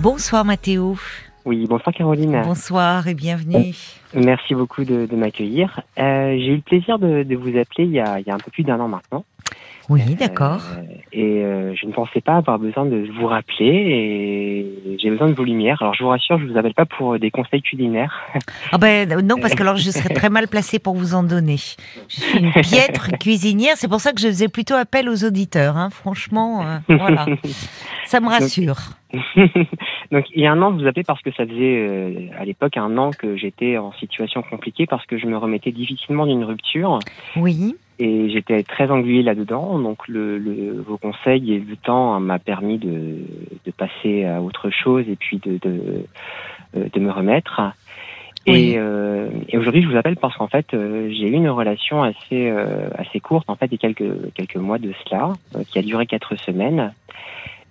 Bonsoir 0.00 0.44
Mathéo. 0.44 0.96
Oui, 1.44 1.66
bonsoir 1.66 1.92
Caroline. 1.92 2.40
Bonsoir 2.44 3.08
et 3.08 3.14
bienvenue. 3.14 3.74
Merci 4.14 4.54
beaucoup 4.54 4.84
de, 4.84 5.08
m'accueillir. 5.12 5.80
Euh, 5.98 6.36
j'ai 6.38 6.52
eu 6.52 6.56
le 6.56 6.62
plaisir 6.62 7.00
de, 7.00 7.34
vous 7.34 7.58
appeler 7.58 7.84
il 7.84 7.90
y, 7.90 7.98
a, 7.98 8.14
un 8.14 8.38
peu 8.38 8.50
plus 8.52 8.62
d'un 8.62 8.78
an 8.78 8.86
maintenant. 8.86 9.24
Oui, 9.88 10.02
d'accord. 10.16 10.60
Euh, 10.76 10.82
et 11.12 11.42
euh, 11.42 11.74
je 11.74 11.86
ne 11.86 11.92
pensais 11.92 12.20
pas 12.20 12.36
avoir 12.36 12.58
besoin 12.58 12.84
de 12.84 13.08
vous 13.18 13.26
rappeler 13.26 13.66
et 13.66 14.98
j'ai 14.98 15.08
besoin 15.08 15.28
de 15.28 15.32
vos 15.32 15.44
lumières. 15.44 15.80
Alors 15.80 15.94
je 15.94 16.02
vous 16.02 16.10
rassure, 16.10 16.38
je 16.38 16.44
ne 16.44 16.52
vous 16.52 16.58
appelle 16.58 16.74
pas 16.74 16.84
pour 16.84 17.18
des 17.18 17.30
conseils 17.30 17.62
culinaires. 17.62 18.26
Ah 18.70 18.76
ben 18.76 19.08
non, 19.22 19.36
parce 19.40 19.54
que 19.54 19.62
alors 19.62 19.76
je 19.76 19.90
serais 19.90 20.12
très 20.12 20.28
mal 20.28 20.46
placée 20.46 20.78
pour 20.78 20.94
vous 20.94 21.14
en 21.14 21.22
donner. 21.22 21.56
Je 22.08 22.20
suis 22.20 22.38
une 22.38 22.52
piètre 22.52 23.12
cuisinière, 23.20 23.76
c'est 23.76 23.88
pour 23.88 24.00
ça 24.00 24.12
que 24.12 24.20
je 24.20 24.26
faisais 24.26 24.48
plutôt 24.48 24.74
appel 24.74 25.08
aux 25.08 25.24
auditeurs. 25.24 25.78
Hein. 25.78 25.88
Franchement, 25.90 26.62
euh, 26.62 26.78
voilà, 26.88 27.26
ça 28.04 28.20
me 28.20 28.28
rassure. 28.28 28.76
Donc, 30.12 30.26
il 30.34 30.42
y 30.42 30.46
a 30.46 30.52
un 30.52 30.60
an, 30.60 30.76
je 30.76 30.82
vous 30.82 30.86
appelez 30.86 31.04
parce 31.04 31.22
que 31.22 31.30
ça 31.32 31.46
faisait 31.46 32.30
à 32.38 32.44
l'époque 32.44 32.76
un 32.76 32.98
an 32.98 33.10
que 33.10 33.36
j'étais 33.36 33.78
en 33.78 33.92
situation 33.92 34.42
compliquée 34.42 34.86
parce 34.86 35.06
que 35.06 35.16
je 35.16 35.26
me 35.26 35.38
remettais 35.38 35.72
difficilement 35.72 36.26
d'une 36.26 36.44
rupture. 36.44 36.98
Oui. 37.36 37.74
Et 37.98 38.30
j'étais 38.30 38.62
très 38.62 38.90
englué 38.90 39.22
là-dedans. 39.22 39.78
Donc, 39.78 40.06
le, 40.06 40.38
le, 40.38 40.80
vos 40.80 40.98
conseils 40.98 41.52
et 41.52 41.58
le 41.58 41.76
temps 41.76 42.20
m'a 42.20 42.38
permis 42.38 42.78
de, 42.78 43.16
de, 43.64 43.70
passer 43.72 44.24
à 44.24 44.40
autre 44.40 44.70
chose 44.70 45.04
et 45.08 45.16
puis 45.16 45.38
de, 45.38 45.58
de, 45.58 46.04
euh, 46.76 46.88
de 46.92 47.00
me 47.00 47.10
remettre. 47.10 47.60
Et, 48.46 48.74
euh, 48.76 49.28
et 49.48 49.58
aujourd'hui, 49.58 49.82
je 49.82 49.88
vous 49.88 49.96
appelle 49.96 50.16
parce 50.16 50.36
qu'en 50.36 50.48
fait, 50.48 50.72
euh, 50.72 51.10
j'ai 51.10 51.28
eu 51.28 51.32
une 51.32 51.50
relation 51.50 52.02
assez 52.02 52.48
euh, 52.48 52.88
assez 52.96 53.20
courte, 53.20 53.50
en 53.50 53.56
fait, 53.56 53.72
a 53.72 53.76
quelques 53.76 54.32
quelques 54.34 54.56
mois 54.56 54.78
de 54.78 54.92
cela, 55.04 55.32
qui 55.68 55.78
a 55.78 55.82
duré 55.82 56.06
quatre 56.06 56.36
semaines, 56.36 56.92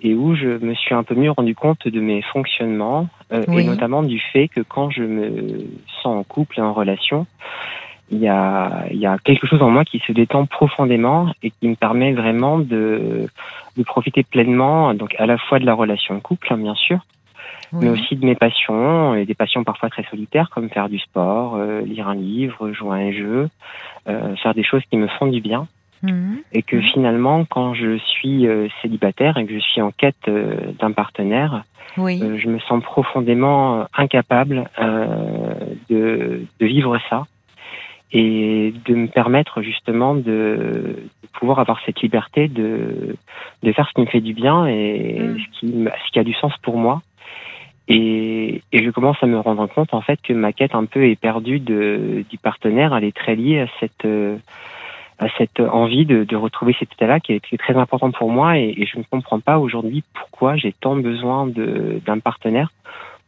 et 0.02 0.14
où 0.14 0.36
je 0.36 0.64
me 0.64 0.75
suis 0.75 0.94
un 0.94 1.03
peu 1.03 1.16
mieux 1.16 1.31
rendu 1.31 1.55
compte 1.55 1.88
de 1.88 2.00
mes 2.00 2.22
fonctionnements, 2.22 3.08
et 3.31 3.64
notamment 3.64 4.03
du 4.03 4.20
fait 4.20 4.48
que 4.48 4.62
quand 4.62 4.89
je 4.91 5.03
me 5.03 5.67
sens 6.02 6.20
en 6.20 6.23
couple 6.23 6.59
et 6.59 6.61
en 6.61 6.73
relation, 6.73 7.25
il 8.09 8.19
y 8.19 8.27
a, 8.27 8.86
il 8.91 8.97
y 8.97 9.05
a 9.05 9.17
quelque 9.17 9.47
chose 9.47 9.61
en 9.61 9.69
moi 9.69 9.83
qui 9.83 10.00
se 10.00 10.11
détend 10.11 10.45
profondément 10.45 11.31
et 11.44 11.52
qui 11.52 11.67
me 11.67 11.75
permet 11.75 12.14
vraiment 12.14 12.58
de, 12.58 13.27
de 13.75 13.83
profiter 13.83 14.23
pleinement, 14.23 14.94
donc 14.94 15.16
à 15.19 15.25
la 15.25 15.38
fois 15.38 15.59
de 15.59 15.66
la 15.66 15.73
relation 15.73 16.19
couple, 16.19 16.47
hein, 16.52 16.58
bien 16.58 16.75
sûr, 16.75 16.99
mais 17.73 17.89
aussi 17.89 18.16
de 18.16 18.25
mes 18.25 18.36
passions, 18.36 19.14
et 19.16 19.25
des 19.25 19.33
passions 19.33 19.64
parfois 19.66 19.89
très 19.89 20.03
solitaires, 20.03 20.49
comme 20.49 20.69
faire 20.69 20.88
du 20.88 20.99
sport, 20.99 21.55
euh, 21.55 21.81
lire 21.81 22.08
un 22.08 22.16
livre, 22.16 22.72
jouer 22.72 22.97
à 22.97 23.02
un 23.02 23.11
jeu, 23.11 23.49
euh, 24.08 24.36
faire 24.38 24.53
des 24.53 24.64
choses 24.64 24.83
qui 24.89 24.95
me 24.95 25.08
font 25.08 25.27
du 25.27 25.42
bien. 25.42 25.67
Mhm. 26.02 26.44
Et 26.53 26.61
que 26.61 26.77
mhm. 26.77 26.83
finalement, 26.83 27.45
quand 27.45 27.73
je 27.73 27.97
suis 27.97 28.47
euh, 28.47 28.67
célibataire 28.81 29.38
et 29.38 29.45
que 29.45 29.53
je 29.53 29.59
suis 29.59 29.81
en 29.81 29.92
quête 29.92 30.30
d'un 30.80 30.92
partenaire, 30.92 31.64
oui. 31.97 32.19
je 32.19 32.47
me 32.47 32.59
sens 32.59 32.81
profondément 32.83 33.88
incapable 33.95 34.69
de, 35.89 36.45
de 36.59 36.66
vivre 36.66 36.97
ça 37.09 37.25
et 38.11 38.73
de 38.86 38.95
me 38.95 39.08
permettre 39.08 39.61
justement 39.61 40.16
de, 40.16 40.22
de, 40.23 41.27
pouvoir 41.33 41.59
avoir 41.59 41.80
cette 41.86 42.02
liberté 42.02 42.47
de, 42.47 43.16
de 43.64 43.72
faire 43.73 43.88
ce 43.88 43.94
qui 43.94 44.02
me 44.02 44.05
fait 44.05 44.22
du 44.22 44.33
bien 44.33 44.66
et 44.66 45.19
mm. 45.19 45.38
ce, 45.38 45.59
qui, 45.59 45.86
ce 46.05 46.11
qui 46.11 46.19
a 46.19 46.23
du 46.23 46.33
sens 46.33 46.53
pour 46.61 46.77
moi. 46.77 47.02
Et, 47.89 48.61
et, 48.73 48.83
je 48.83 48.89
commence 48.91 49.17
à 49.22 49.27
me 49.27 49.39
rendre 49.39 49.66
compte 49.67 49.94
en 49.94 50.02
fait 50.02 50.19
que 50.22 50.33
ma 50.33 50.52
quête 50.52 50.75
un 50.75 50.86
peu 50.86 51.05
est 51.05 51.16
perdue 51.16 51.59
de, 51.59 52.25
du 52.30 52.38
partenaire, 52.38 52.94
elle 52.95 53.05
est 53.05 53.16
très 53.16 53.36
liée 53.36 53.61
à 53.61 53.67
cette 53.80 54.08
à 55.19 55.27
cette 55.38 55.59
envie 55.59 56.05
de, 56.05 56.23
de 56.23 56.36
retrouver 56.36 56.75
cet 56.77 56.94
état-là 56.94 57.19
qui 57.19 57.33
est, 57.33 57.58
très 57.58 57.75
important 57.75 58.11
pour 58.11 58.30
moi 58.30 58.58
et, 58.58 58.75
et 58.77 58.86
je 58.86 58.99
ne 58.99 59.03
comprends 59.03 59.39
pas 59.39 59.58
aujourd'hui 59.58 60.03
pourquoi 60.14 60.58
j'ai 60.58 60.73
tant 60.73 60.95
besoin 60.95 61.47
d'un 61.47 62.19
partenaire 62.19 62.71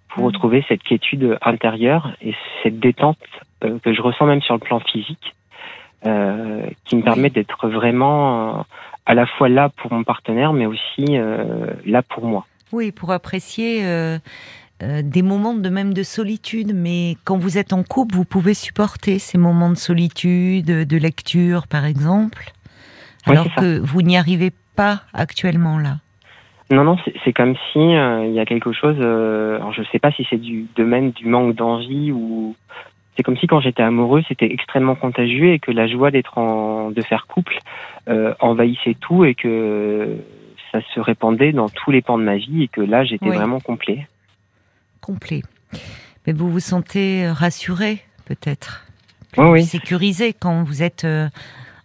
pour 0.10 0.26
retrouver 0.26 0.64
cette 0.68 0.84
quiétude 0.84 1.38
intérieure 1.42 2.12
et 2.22 2.34
cette 2.64 2.80
détente 2.80 3.18
euh, 3.64 3.80
que 3.80 3.94
je 3.94 4.02
ressens 4.02 4.26
même 4.26 4.42
sur 4.42 4.56
le 4.56 4.60
plan 4.60 4.80
physique, 4.80 5.36
euh, 6.06 6.66
qui 6.86 6.96
me 6.96 7.02
permet 7.02 7.30
d'être 7.30 7.68
vraiment 7.68 8.60
euh, 8.60 8.62
à 9.06 9.14
la 9.14 9.26
fois 9.26 9.50
là 9.50 9.70
pour 9.70 9.92
mon 9.94 10.04
partenaire, 10.04 10.54
mais 10.54 10.66
aussi 10.66 11.18
là 11.86 12.02
pour 12.04 12.26
moi. 12.26 12.46
Oui, 12.72 12.92
pour 12.92 13.12
apprécier 13.12 13.84
des 14.82 15.22
moments 15.24 15.56
de 15.56 15.70
même 15.70 15.94
de 15.94 16.04
solitude, 16.04 16.74
mais 16.76 17.18
quand 17.24 17.38
vous 17.38 17.58
êtes 17.58 17.74
en 17.74 17.82
couple, 17.82 18.14
vous 18.14 18.26
pouvez 18.26 18.54
supporter 18.54 19.18
ces 19.18 19.40
moments 19.40 19.72
de 19.72 19.76
solitude, 19.76 20.68
de 20.68 20.98
lecture, 20.98 21.66
par 21.66 21.86
exemple, 21.86 22.54
alors 23.26 23.48
que 23.56 23.80
vous 23.80 24.04
n'y 24.04 24.16
arrivez 24.16 24.52
pas 24.76 25.02
actuellement 25.14 25.80
là. 25.80 25.98
Non, 26.72 26.84
non, 26.84 26.98
c'est 27.24 27.34
comme 27.34 27.56
si 27.72 27.80
il 27.80 28.32
y 28.32 28.40
a 28.40 28.46
quelque 28.46 28.72
chose. 28.72 28.96
alors 29.02 29.74
je 29.74 29.82
ne 29.82 29.86
sais 29.88 30.00
pas 30.00 30.12
si 30.12 30.26
c'est 30.30 30.38
du 30.38 30.68
domaine 30.76 31.12
du 31.12 31.26
manque 31.26 31.56
d'envie 31.56 32.12
ou 32.12 32.56
c'est 33.20 33.24
comme 33.24 33.38
si 33.38 33.48
quand 33.48 33.60
j'étais 33.60 33.84
amoureux, 33.84 34.24
c'était 34.30 34.50
extrêmement 34.50 34.96
contagieux 34.96 35.52
et 35.52 35.60
que 35.60 35.72
la 35.72 35.88
joie 35.88 36.10
d'être 36.10 36.38
en, 36.38 36.90
de 36.90 37.02
faire 37.02 37.28
couple 37.28 37.60
euh, 38.08 38.34
envahissait 38.40 38.96
tout 38.98 39.26
et 39.26 39.36
que 39.36 40.16
ça 40.72 40.80
se 40.96 41.02
répandait 41.02 41.52
dans 41.52 41.68
tous 41.68 41.92
les 41.92 42.02
pans 42.02 42.18
de 42.18 42.24
ma 42.24 42.38
vie 42.38 42.64
et 42.64 42.68
que 42.70 42.80
là, 42.80 43.04
j'étais 43.04 43.28
vraiment 43.28 43.60
complet. 43.60 44.08
Complet. 45.02 45.42
Mais 46.26 46.32
vous 46.32 46.50
vous 46.50 46.62
sentez 46.62 47.30
rassuré, 47.30 48.00
peut-être, 48.26 48.86
oui, 49.38 49.66
sécurisé 49.66 50.32
quand 50.32 50.64
vous 50.64 50.82
êtes 50.82 51.04
euh, 51.04 51.28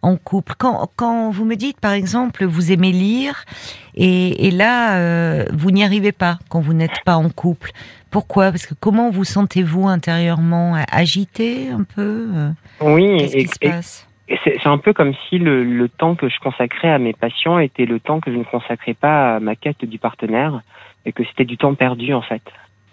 en 0.05 0.17
couple. 0.17 0.55
Quand, 0.59 0.89
quand 0.97 1.31
vous 1.31 1.45
me 1.45 1.57
dites, 1.57 1.81
par 1.81 1.93
exemple, 1.93 2.45
vous 2.45 2.73
aimez 2.73 2.93
lire 2.93 3.45
et, 3.95 4.47
et 4.47 4.51
là, 4.51 4.99
euh, 4.99 5.45
vous 5.53 5.71
n'y 5.71 5.85
arrivez 5.85 6.13
pas 6.13 6.39
quand 6.49 6.61
vous 6.61 6.75
n'êtes 6.75 7.03
pas 7.05 7.17
en 7.17 7.31
couple. 7.31 7.71
Pourquoi? 8.11 8.51
Parce 8.51 8.67
que 8.67 8.75
comment 8.75 9.11
vous 9.11 9.25
sentez-vous 9.25 9.89
intérieurement? 9.89 10.77
Agité 10.91 11.71
un 11.71 11.83
peu? 11.83 12.29
Oui, 12.81 13.17
Qu'est-ce 13.19 13.37
qui 13.37 13.49
se 13.49 13.59
passe? 13.59 14.09
c'est 14.45 14.67
un 14.67 14.79
peu 14.79 14.95
comme 14.95 15.13
si 15.29 15.39
le, 15.39 15.65
le, 15.65 15.89
temps 15.89 16.15
que 16.15 16.31
je 16.31 16.39
consacrais 16.39 16.91
à 16.91 16.99
mes 16.99 17.13
passions 17.13 17.59
était 17.59 17.85
le 17.85 18.01
temps 18.01 18.21
que 18.21 18.33
je 18.33 18.39
ne 18.39 18.45
consacrais 18.45 18.95
pas 18.95 19.37
à 19.37 19.41
ma 19.41 19.55
quête 19.55 19.85
du 19.85 19.99
partenaire 19.99 20.63
et 21.05 21.13
que 21.13 21.25
c'était 21.25 21.45
du 21.45 21.59
temps 21.59 21.75
perdu 21.75 22.15
en 22.15 22.23
fait 22.23 22.43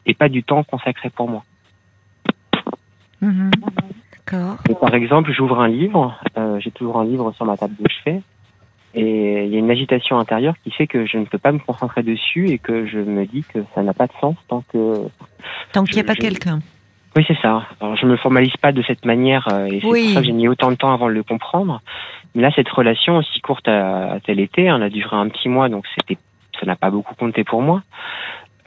et 0.06 0.14
pas 0.14 0.30
du 0.30 0.44
temps 0.44 0.64
consacré 0.64 1.10
pour 1.10 1.30
moi. 1.30 1.44
Mmh 3.22 3.52
par 4.80 4.94
exemple, 4.94 5.32
j'ouvre 5.32 5.60
un 5.60 5.68
livre, 5.68 6.16
euh, 6.38 6.60
j'ai 6.60 6.72
toujours 6.72 7.00
un 7.00 7.06
livre 7.06 7.32
sur 7.34 7.46
ma 7.46 7.58
table 7.58 7.76
de 7.80 7.88
chevet, 7.90 8.22
et 8.94 9.46
il 9.46 9.52
y 9.52 9.56
a 9.56 9.60
une 9.60 9.72
agitation 9.72 10.20
intérieure 10.20 10.56
qui 10.64 10.72
fait 10.72 10.88
que 10.88 11.06
je 11.06 11.18
ne 11.18 11.26
peux 11.26 11.38
pas 11.38 11.52
me 11.52 11.60
concentrer 11.60 12.04
dessus 12.04 12.50
et 12.50 12.58
que 12.58 12.86
je 12.86 13.00
me 13.00 13.26
dis 13.26 13.44
que 13.44 13.60
ça 13.74 13.84
n'a 13.84 13.94
pas 13.94 14.08
de 14.08 14.14
sens 14.20 14.36
tant 14.48 14.64
que... 14.72 15.08
Tant 15.72 15.86
qu'il 15.86 15.96
n'y 15.96 16.02
a 16.02 16.04
pas 16.04 16.16
quelqu'un. 16.16 16.60
Oui, 17.16 17.24
c'est 17.28 17.38
ça. 17.42 17.64
Alors, 17.80 17.96
je 17.96 18.06
me 18.06 18.16
formalise 18.18 18.56
pas 18.58 18.72
de 18.72 18.82
cette 18.84 19.06
manière 19.06 19.48
euh, 19.52 19.66
et 19.66 19.82
c'est 19.82 19.88
pour 19.88 20.14
ça 20.14 20.20
que 20.22 20.26
j'ai 20.26 20.32
mis 20.34 20.48
autant 20.48 20.72
de 20.72 20.76
temps 20.76 20.94
avant 20.94 21.08
de 21.08 21.14
le 21.14 21.24
comprendre. 21.24 21.82
Mais 22.36 22.42
là, 22.42 22.52
cette 22.56 22.70
relation 22.70 23.18
aussi 23.18 23.42
courte 23.42 23.68
à, 23.68 24.18
tel 24.26 24.40
été, 24.40 24.64
elle 24.64 24.84
a 24.84 24.90
duré 24.90 25.16
un 25.16 25.28
petit 25.28 25.50
mois, 25.50 25.68
donc 25.68 25.86
c'était, 25.96 26.18
ça 26.60 26.66
n'a 26.66 26.76
pas 26.76 26.90
beaucoup 26.90 27.16
compté 27.16 27.44
pour 27.44 27.62
moi. 27.62 27.82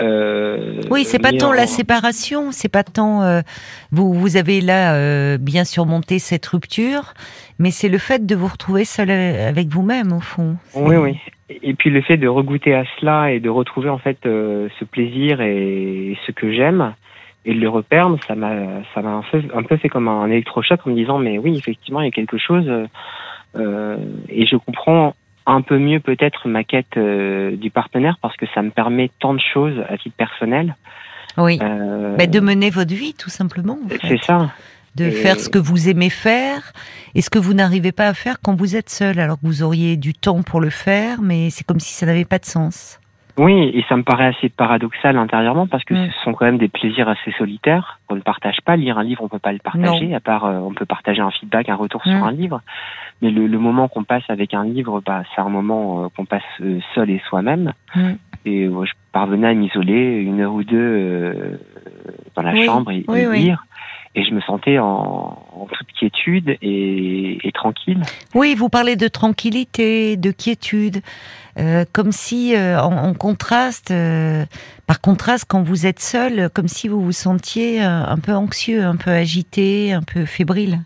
Euh, 0.03 0.83
oui, 0.91 1.05
c'est 1.05 1.21
pas 1.21 1.33
tant 1.33 1.53
la 1.53 1.67
séparation, 1.67 2.51
c'est 2.51 2.69
pas 2.69 2.83
tant 2.83 3.23
euh, 3.23 3.41
vous 3.93 4.13
vous 4.13 4.37
avez 4.37 4.61
là 4.61 4.95
euh, 4.95 5.39
bien 5.39 5.65
surmonté 5.65 6.19
cette 6.19 6.47
rupture, 6.47 7.15
mais 7.59 7.71
c'est 7.71 7.89
le 7.89 7.99
fait 7.99 8.27
de 8.27 8.35
vous 8.35 8.49
retrouver 8.49 8.85
seul 8.85 9.11
avec 9.11 9.69
vous-même 9.69 10.13
au 10.13 10.21
fond. 10.21 10.57
Oui, 10.75 10.97
oui. 10.97 11.19
Et 11.63 11.75
puis 11.75 11.91
le 11.91 12.01
fait 12.03 12.17
de 12.17 12.27
regoûter 12.27 12.75
à 12.75 12.85
cela 12.99 13.31
et 13.31 13.39
de 13.39 13.49
retrouver 13.49 13.89
en 13.89 13.99
fait 13.99 14.19
ce 14.25 14.85
plaisir 14.85 15.41
et 15.41 16.17
ce 16.27 16.33
que 16.33 16.53
j'aime 16.53 16.95
et 17.45 17.55
de 17.55 17.61
le 17.61 17.69
reperdre, 17.69 18.19
ça 18.27 18.35
m'a 18.35 18.53
ça 18.95 19.03
m'a 19.03 19.21
un 19.55 19.63
peu, 19.63 19.77
fait 19.77 19.89
comme 19.89 20.09
un 20.09 20.27
électrochoc 20.29 20.81
en 20.87 20.91
me 20.91 20.97
disant 20.97 21.19
mais 21.19 21.39
oui 21.39 21.57
effectivement 21.57 22.01
il 22.01 22.07
y 22.07 22.09
a 22.09 22.13
quelque 22.13 22.39
chose 22.39 22.67
et 23.57 24.47
je 24.47 24.57
comprends 24.57 25.15
un 25.47 25.63
peu 25.63 25.79
mieux 25.79 26.01
peut-être 26.01 26.49
ma 26.49 26.65
quête 26.65 26.97
euh, 26.97 27.57
du 27.57 27.71
partenaire 27.71 28.19
parce 28.21 28.37
que 28.37 28.47
ça 28.55 28.63
me 28.63 28.71
permet 28.71 29.11
tant 29.19 29.35
de 29.35 29.41
choses 29.41 29.79
à 29.89 29.99
titre 29.99 30.17
personnel. 30.17 30.77
Oui. 31.37 31.59
Euh, 31.63 32.17
de 32.17 32.41
mener 32.41 32.71
votre 32.71 32.95
vie 32.95 33.15
tout 33.15 33.31
simplement. 33.31 33.79
C'est 34.03 34.23
ça. 34.23 34.51
De 34.95 35.11
faire 35.11 35.41
ce 35.41 35.49
que 35.49 35.59
vous 35.59 35.89
aimez 35.89 36.09
faire 36.09 36.73
et 37.17 37.21
ce 37.21 37.29
que 37.29 37.39
vous 37.41 37.53
n'arrivez 37.53 37.91
pas 37.91 38.07
à 38.07 38.15
faire 38.15 38.37
quand 38.41 38.55
vous 38.55 38.77
êtes 38.77 38.91
seul, 38.91 39.19
alors 39.19 39.41
que 39.41 39.47
vous 39.47 39.65
auriez 39.65 39.97
du 39.97 40.15
temps 40.15 40.43
pour 40.43 40.61
le 40.61 40.71
faire, 40.71 41.21
mais 41.21 41.51
c'est 41.51 41.65
comme 41.65 41.81
si 41.81 41.93
ça 41.93 42.07
n'avait 42.07 42.25
pas 42.25 42.39
de 42.39 42.45
sens. 42.45 43.01
Oui, 43.37 43.71
et 43.75 43.85
ça 43.89 43.97
me 43.97 44.05
paraît 44.05 44.27
assez 44.27 44.49
paradoxal 44.49 45.17
intérieurement 45.17 45.67
parce 45.67 45.83
que 45.85 45.95
mm. 45.95 46.11
ce 46.13 46.25
sont 46.25 46.35
quand 46.35 46.45
même 46.45 46.59
des 46.59 46.69
plaisirs 46.69 47.09
assez 47.09 47.33
solitaires 47.33 47.99
qu'on 48.07 48.15
ne 48.15 48.21
partage 48.21 48.59
pas. 48.65 48.77
Lire 48.77 48.99
un 48.99 49.03
livre, 49.03 49.23
on 49.25 49.29
peut 49.29 49.41
pas 49.41 49.53
le 49.53 49.59
partager, 49.59 50.15
à 50.15 50.21
part 50.21 50.45
euh, 50.45 50.59
on 50.59 50.73
peut 50.73 50.87
partager 50.87 51.21
un 51.21 51.31
feedback, 51.31 51.69
un 51.69 51.75
retour 51.75 52.03
sur 52.03 52.19
mm. 52.19 52.23
un 52.23 52.33
livre. 52.33 52.61
Mais 53.23 53.31
le, 53.31 53.47
le 53.47 53.59
moment 53.59 53.89
qu'on 53.89 54.05
passe 54.05 54.23
avec 54.29 54.55
un 54.55 54.65
livre, 54.65 55.03
bah, 55.05 55.25
c'est 55.35 55.41
un 55.41 55.49
moment 55.49 56.05
euh, 56.05 56.09
qu'on 56.17 56.27
passe 56.27 56.43
euh, 56.61 56.79
seul 56.95 57.11
et 57.11 57.21
soi-même. 57.29 57.73
Mm. 57.97 58.13
Et 58.47 58.67
je 58.67 58.93
parvenais 59.13 59.49
à 59.49 59.55
m'isoler 59.55 60.19
une 60.19 60.43
heure 60.43 60.53
ou 60.53 60.65
deux 60.65 61.59
dans 62.37 62.43
la 62.43 62.55
chambre 62.65 62.91
et, 62.91 63.05
lire. 63.39 63.65
Et 64.15 64.25
je 64.25 64.33
me 64.33 64.41
sentais 64.41 64.79
en, 64.79 65.39
toute 65.73 65.89
quiétude 65.99 66.57
et, 66.63 67.51
tranquille. 67.55 68.03
Oui, 68.35 68.55
vous 68.55 68.69
parlez 68.69 68.97
de 68.97 69.09
tranquillité, 69.09 70.17
de 70.17 70.31
quiétude, 70.31 71.01
euh, 71.59 71.85
comme 71.93 72.13
si 72.13 72.55
euh, 72.55 72.81
en, 72.81 73.15
contraste, 73.15 73.91
euh, 73.91 74.45
par 74.87 75.01
contraste, 75.01 75.47
quand 75.49 75.63
vous 75.63 75.87
êtes 75.87 76.01
seul, 76.01 76.49
comme 76.51 76.69
si 76.69 76.89
vous 76.89 77.01
vous 77.01 77.13
sentiez 77.13 77.83
un 77.83 78.19
peu 78.19 78.33
anxieux, 78.33 78.85
un 78.85 78.97
peu 78.97 79.11
agité, 79.11 79.93
un 79.93 80.03
peu 80.03 80.25
fébrile. 80.25 80.79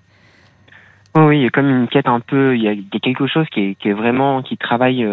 Oui, 1.16 1.38
il 1.38 1.42
y 1.42 1.46
a 1.46 1.50
comme 1.50 1.68
une 1.68 1.88
quête 1.88 2.06
un 2.06 2.20
peu, 2.20 2.56
il 2.56 2.62
y 2.62 2.68
a, 2.68 3.00
quelque 3.00 3.26
chose 3.26 3.46
qui 3.52 3.60
est, 3.60 3.74
qui 3.74 3.88
est, 3.88 3.92
vraiment, 3.94 4.42
qui 4.42 4.56
travaille 4.56 5.06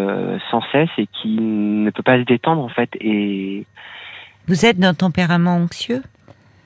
sans 0.52 0.62
cesse 0.72 0.90
et 0.98 1.08
qui 1.08 1.38
ne 1.40 1.90
peut 1.90 2.04
pas 2.04 2.20
se 2.20 2.26
détendre 2.26 2.64
en 2.64 2.70
fait. 2.70 2.90
Et 3.00 3.66
vous 4.48 4.66
êtes 4.66 4.78
d'un 4.78 4.94
tempérament 4.94 5.56
anxieux? 5.56 6.04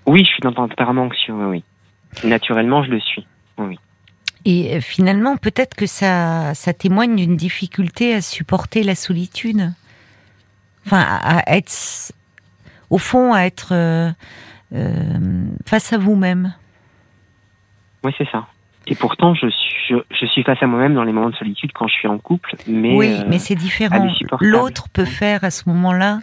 Oui, 0.09 0.25
je 0.25 0.29
suis 0.29 0.41
dans 0.41 0.49
un 0.49 0.67
tempérament 0.67 1.03
anxieux, 1.03 1.33
oui. 1.33 1.63
Naturellement, 2.23 2.83
je 2.83 2.89
le 2.89 2.99
suis, 2.99 3.27
oui. 3.59 3.77
Et 4.43 4.75
euh, 4.75 4.81
finalement, 4.81 5.37
peut-être 5.37 5.75
que 5.75 5.85
ça, 5.85 6.53
ça 6.55 6.73
témoigne 6.73 7.15
d'une 7.15 7.35
difficulté 7.35 8.15
à 8.15 8.21
supporter 8.21 8.81
la 8.81 8.95
solitude. 8.95 9.71
Enfin, 10.85 11.03
à 11.03 11.55
être, 11.55 12.11
au 12.89 12.97
fond, 12.97 13.33
à 13.33 13.41
être 13.41 13.73
euh, 13.73 14.09
euh, 14.73 15.43
face 15.67 15.93
à 15.93 15.99
vous-même. 15.99 16.55
Oui, 18.03 18.11
c'est 18.17 18.29
ça. 18.31 18.47
Et 18.87 18.95
pourtant, 18.95 19.35
je 19.35 19.47
suis, 19.47 19.95
je, 20.09 20.25
suis 20.25 20.41
face 20.41 20.57
à 20.63 20.65
moi-même 20.65 20.95
dans 20.95 21.03
les 21.03 21.11
moments 21.11 21.29
de 21.29 21.35
solitude 21.35 21.71
quand 21.73 21.87
je 21.87 21.93
suis 21.93 22.07
en 22.07 22.17
couple. 22.17 22.55
Mais 22.65 22.95
oui, 22.95 23.13
mais 23.27 23.37
c'est 23.37 23.55
différent. 23.55 24.07
L'autre 24.39 24.87
peut 24.89 25.05
faire 25.05 25.43
à 25.43 25.51
ce 25.51 25.69
moment-là 25.69 26.21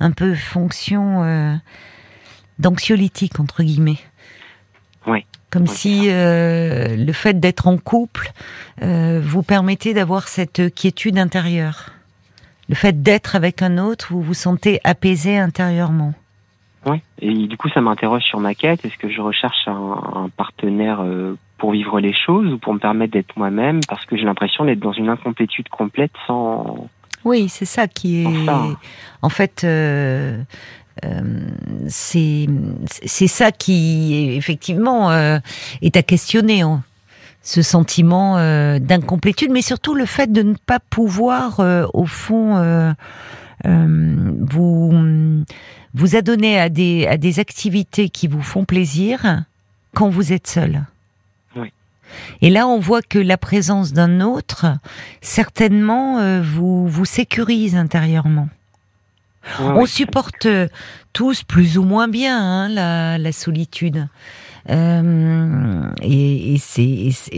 un 0.00 0.12
peu 0.12 0.34
fonction 0.34 1.58
d'anxiolytique 2.58 3.40
entre 3.40 3.62
guillemets. 3.62 3.98
Oui. 5.06 5.24
Comme 5.50 5.66
si 5.66 6.10
euh, 6.10 6.96
le 6.96 7.12
fait 7.12 7.38
d'être 7.38 7.68
en 7.68 7.78
couple 7.78 8.32
euh, 8.82 9.20
vous 9.22 9.42
permettait 9.42 9.94
d'avoir 9.94 10.28
cette 10.28 10.74
quiétude 10.74 11.18
intérieure. 11.18 11.90
Le 12.68 12.74
fait 12.74 13.02
d'être 13.02 13.36
avec 13.36 13.62
un 13.62 13.78
autre, 13.78 14.08
vous 14.10 14.22
vous 14.22 14.34
sentez 14.34 14.80
apaisé 14.82 15.38
intérieurement. 15.38 16.14
Oui, 16.84 17.00
et 17.20 17.32
du 17.32 17.56
coup 17.56 17.68
ça 17.68 17.80
m'interroge 17.80 18.22
sur 18.22 18.40
ma 18.40 18.54
quête. 18.54 18.84
Est-ce 18.84 18.96
que 18.96 19.08
je 19.08 19.20
recherche 19.20 19.66
un, 19.66 20.28
partenaire 20.36 21.00
euh, 21.00 21.36
pour 21.58 21.72
vivre 21.72 22.00
les 22.00 22.12
choses 22.12 22.52
ou 22.52 22.58
pour 22.58 22.74
me 22.74 22.78
permettre 22.78 23.12
d'être 23.12 23.36
moi-même? 23.36 23.80
Parce 23.88 24.04
que 24.04 24.16
j'ai 24.16 24.24
l'impression 24.24 24.64
d'être 24.64 24.80
dans 24.80 24.92
une 24.92 25.08
incomplétude 25.08 25.68
complète 25.68 26.12
sans... 26.26 26.88
Oui, 27.24 27.48
c'est 27.48 27.64
ça 27.64 27.88
qui 27.88 28.22
est... 28.22 28.48
En 29.22 29.28
fait, 29.28 29.64
euh, 29.64 30.40
c'est 31.88 32.46
c'est 32.86 33.26
ça 33.26 33.52
qui 33.52 34.32
effectivement 34.36 35.10
euh, 35.10 35.38
est 35.82 35.96
à 35.96 36.02
questionner. 36.02 36.62
Hein. 36.62 36.82
Ce 37.42 37.62
sentiment 37.62 38.38
euh, 38.38 38.80
d'incomplétude, 38.80 39.52
mais 39.52 39.62
surtout 39.62 39.94
le 39.94 40.06
fait 40.06 40.32
de 40.32 40.42
ne 40.42 40.54
pas 40.54 40.80
pouvoir, 40.80 41.60
au 41.94 42.06
fond, 42.06 42.94
vous 43.64 45.44
vous 45.94 46.16
adonner 46.16 46.58
à 46.58 46.68
des 46.68 47.06
à 47.06 47.16
des 47.16 47.38
activités 47.38 48.08
qui 48.08 48.26
vous 48.26 48.42
font 48.42 48.64
plaisir 48.64 49.44
quand 49.94 50.08
vous 50.08 50.32
êtes 50.32 50.48
seul. 50.48 50.82
Et 52.40 52.50
là, 52.50 52.68
on 52.68 52.78
voit 52.78 53.02
que 53.02 53.18
la 53.18 53.36
présence 53.36 53.92
d'un 53.92 54.20
autre, 54.20 54.66
certainement, 55.20 56.40
vous 56.40 56.86
vous 56.88 57.04
sécurise 57.04 57.76
intérieurement 57.76 58.48
on 59.60 59.86
supporte 59.86 60.46
tous 61.16 61.44
plus 61.44 61.78
ou 61.78 61.82
moins 61.82 62.08
bien 62.08 62.38
hein, 62.38 63.18
la, 63.18 63.32
solitude. 63.32 64.06
Euh, 64.68 65.88
et, 66.02 66.58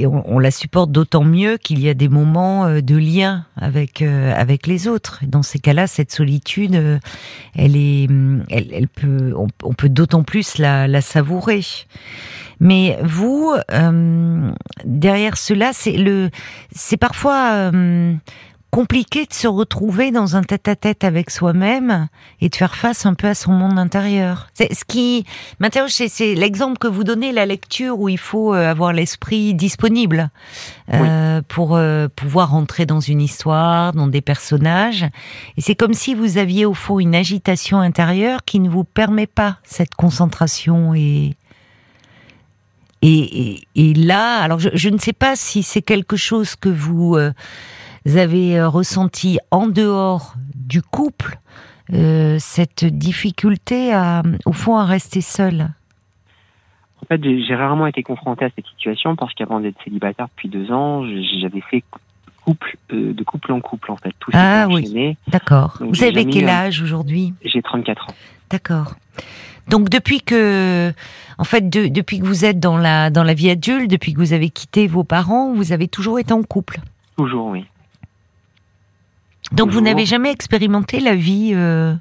on, 0.06 0.38
la 0.40 0.50
supporte 0.50 0.90
d'autant 0.90 1.22
mieux 1.22 1.58
qu'il 1.58 1.78
y 1.78 1.88
a 1.88 1.94
des 1.94 2.08
moments 2.08 2.64
euh, 2.64 2.80
de 2.80 2.96
lien 2.96 3.44
avec 3.56 4.02
euh, 4.02 4.34
avec 4.34 4.66
les 4.66 4.88
autres. 4.88 5.20
Dans 5.28 5.44
ces 5.44 5.60
cas-là, 5.60 5.86
cette 5.86 6.10
solitude, 6.10 6.98
elle 7.54 7.76
est, 7.76 8.08
elle, 8.50 8.88
peut, 8.88 9.34
on, 9.36 9.74
peut 9.74 9.88
d'autant 9.88 10.24
plus 10.24 10.58
la, 10.58 10.88
la, 10.88 11.00
savourer. 11.00 11.60
Mais 12.58 12.98
vous, 13.04 13.54
derrière 14.84 15.36
cela, 15.36 15.72
c'est 15.72 15.96
le, 15.96 16.30
c'est 16.72 16.96
parfois 16.96 17.70
compliqué 18.70 19.24
de 19.24 19.32
se 19.32 19.48
retrouver 19.48 20.10
dans 20.10 20.36
un 20.36 20.42
tête-à-tête 20.42 21.02
avec 21.02 21.30
soi-même 21.30 22.08
et 22.40 22.48
de 22.48 22.54
faire 22.54 22.76
face 22.76 23.06
un 23.06 23.14
peu 23.14 23.26
à 23.26 23.34
son 23.34 23.52
monde 23.52 23.78
intérieur. 23.78 24.48
C'est 24.54 24.72
ce 24.74 24.84
qui 24.84 25.24
m'interroge, 25.58 25.90
c'est 25.90 26.34
l'exemple 26.34 26.78
que 26.78 26.86
vous 26.86 27.04
donnez, 27.04 27.32
la 27.32 27.46
lecture 27.46 27.98
où 27.98 28.08
il 28.08 28.18
faut 28.18 28.54
euh, 28.54 28.70
avoir 28.70 28.92
l'esprit 28.92 29.54
disponible 29.54 30.30
euh, 30.92 31.40
pour 31.48 31.76
euh, 31.76 32.08
pouvoir 32.14 32.54
entrer 32.54 32.84
dans 32.84 33.00
une 33.00 33.22
histoire, 33.22 33.92
dans 33.92 34.06
des 34.06 34.20
personnages. 34.20 35.06
Et 35.56 35.60
c'est 35.60 35.74
comme 35.74 35.94
si 35.94 36.14
vous 36.14 36.36
aviez 36.36 36.66
au 36.66 36.74
fond 36.74 36.98
une 36.98 37.14
agitation 37.14 37.78
intérieure 37.78 38.44
qui 38.44 38.60
ne 38.60 38.68
vous 38.68 38.84
permet 38.84 39.26
pas 39.26 39.58
cette 39.64 39.94
concentration 39.94 40.94
et 40.94 41.34
et, 43.00 43.60
et, 43.76 43.94
là, 43.94 44.40
alors 44.40 44.58
je, 44.58 44.70
je, 44.74 44.88
ne 44.88 44.98
sais 44.98 45.12
pas 45.12 45.36
si 45.36 45.62
c'est 45.62 45.82
quelque 45.82 46.16
chose 46.16 46.56
que 46.56 46.68
vous 46.68 47.16
vous 47.16 47.16
avez 48.16 48.58
euh, 48.58 48.68
ressenti 48.68 49.38
en 49.50 49.66
dehors 49.66 50.34
du 50.54 50.82
couple 50.82 51.38
euh, 51.92 52.36
cette 52.38 52.84
difficulté 52.84 53.92
à, 53.92 54.22
au 54.44 54.52
fond, 54.52 54.76
à 54.76 54.84
rester 54.84 55.20
seul? 55.20 55.68
En 57.02 57.06
fait, 57.06 57.22
j'ai 57.22 57.54
rarement 57.54 57.86
été 57.86 58.02
confronté 58.02 58.44
à 58.44 58.50
cette 58.54 58.66
situation 58.66 59.16
parce 59.16 59.32
qu'avant 59.34 59.60
d'être 59.60 59.82
célibataire 59.84 60.26
depuis 60.28 60.48
deux 60.48 60.70
ans, 60.70 61.04
j'avais 61.40 61.60
fait 61.60 61.82
couple, 62.44 62.76
euh, 62.92 63.12
de 63.12 63.24
couple 63.24 63.52
en 63.52 63.60
couple, 63.60 63.90
en 63.92 63.96
fait. 63.96 64.12
Tout 64.18 64.30
ah 64.34 64.66
oui, 64.68 65.16
d'accord. 65.28 65.78
Vous 65.80 66.02
avez 66.02 66.26
quel 66.26 66.48
âge 66.48 66.82
aujourd'hui? 66.82 67.34
J'ai 67.44 67.62
34 67.62 68.10
ans. 68.10 68.14
D'accord. 68.50 68.94
Donc 69.68 69.90
depuis 69.90 70.22
que, 70.22 70.92
en 71.36 71.44
fait, 71.44 71.68
depuis 71.68 72.20
que 72.20 72.24
vous 72.24 72.46
êtes 72.46 72.58
dans 72.58 72.78
la 72.78 73.10
dans 73.10 73.22
la 73.22 73.34
vie 73.34 73.50
adulte, 73.50 73.90
depuis 73.90 74.14
que 74.14 74.18
vous 74.18 74.32
avez 74.32 74.48
quitté 74.48 74.86
vos 74.86 75.04
parents, 75.04 75.52
vous 75.52 75.72
avez 75.72 75.88
toujours 75.88 76.18
été 76.18 76.32
en 76.32 76.42
couple? 76.42 76.80
Toujours, 77.18 77.48
oui. 77.48 77.66
Donc 79.52 79.70
vous 79.70 79.80
n'avez 79.80 80.06
jamais 80.06 80.30
expérimenté 80.30 81.00
la 81.00 81.14
vie 81.14 81.52
euh, 81.54 81.94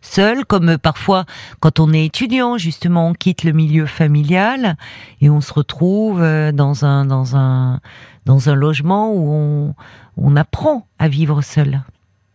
seule, 0.00 0.44
comme 0.46 0.70
euh, 0.70 0.78
parfois 0.78 1.26
quand 1.60 1.80
on 1.80 1.92
est 1.92 2.06
étudiant, 2.06 2.56
justement, 2.56 3.08
on 3.08 3.12
quitte 3.12 3.44
le 3.44 3.52
milieu 3.52 3.86
familial 3.86 4.76
et 5.20 5.28
on 5.28 5.40
se 5.40 5.52
retrouve 5.52 6.22
euh, 6.22 6.50
dans 6.50 6.84
un 6.84 7.04
dans 7.04 7.36
un 7.36 7.80
dans 8.24 8.48
un 8.48 8.54
logement 8.54 9.12
où 9.12 9.32
on, 9.32 9.74
on 10.16 10.36
apprend 10.36 10.86
à 10.98 11.08
vivre 11.08 11.42
seul. 11.42 11.82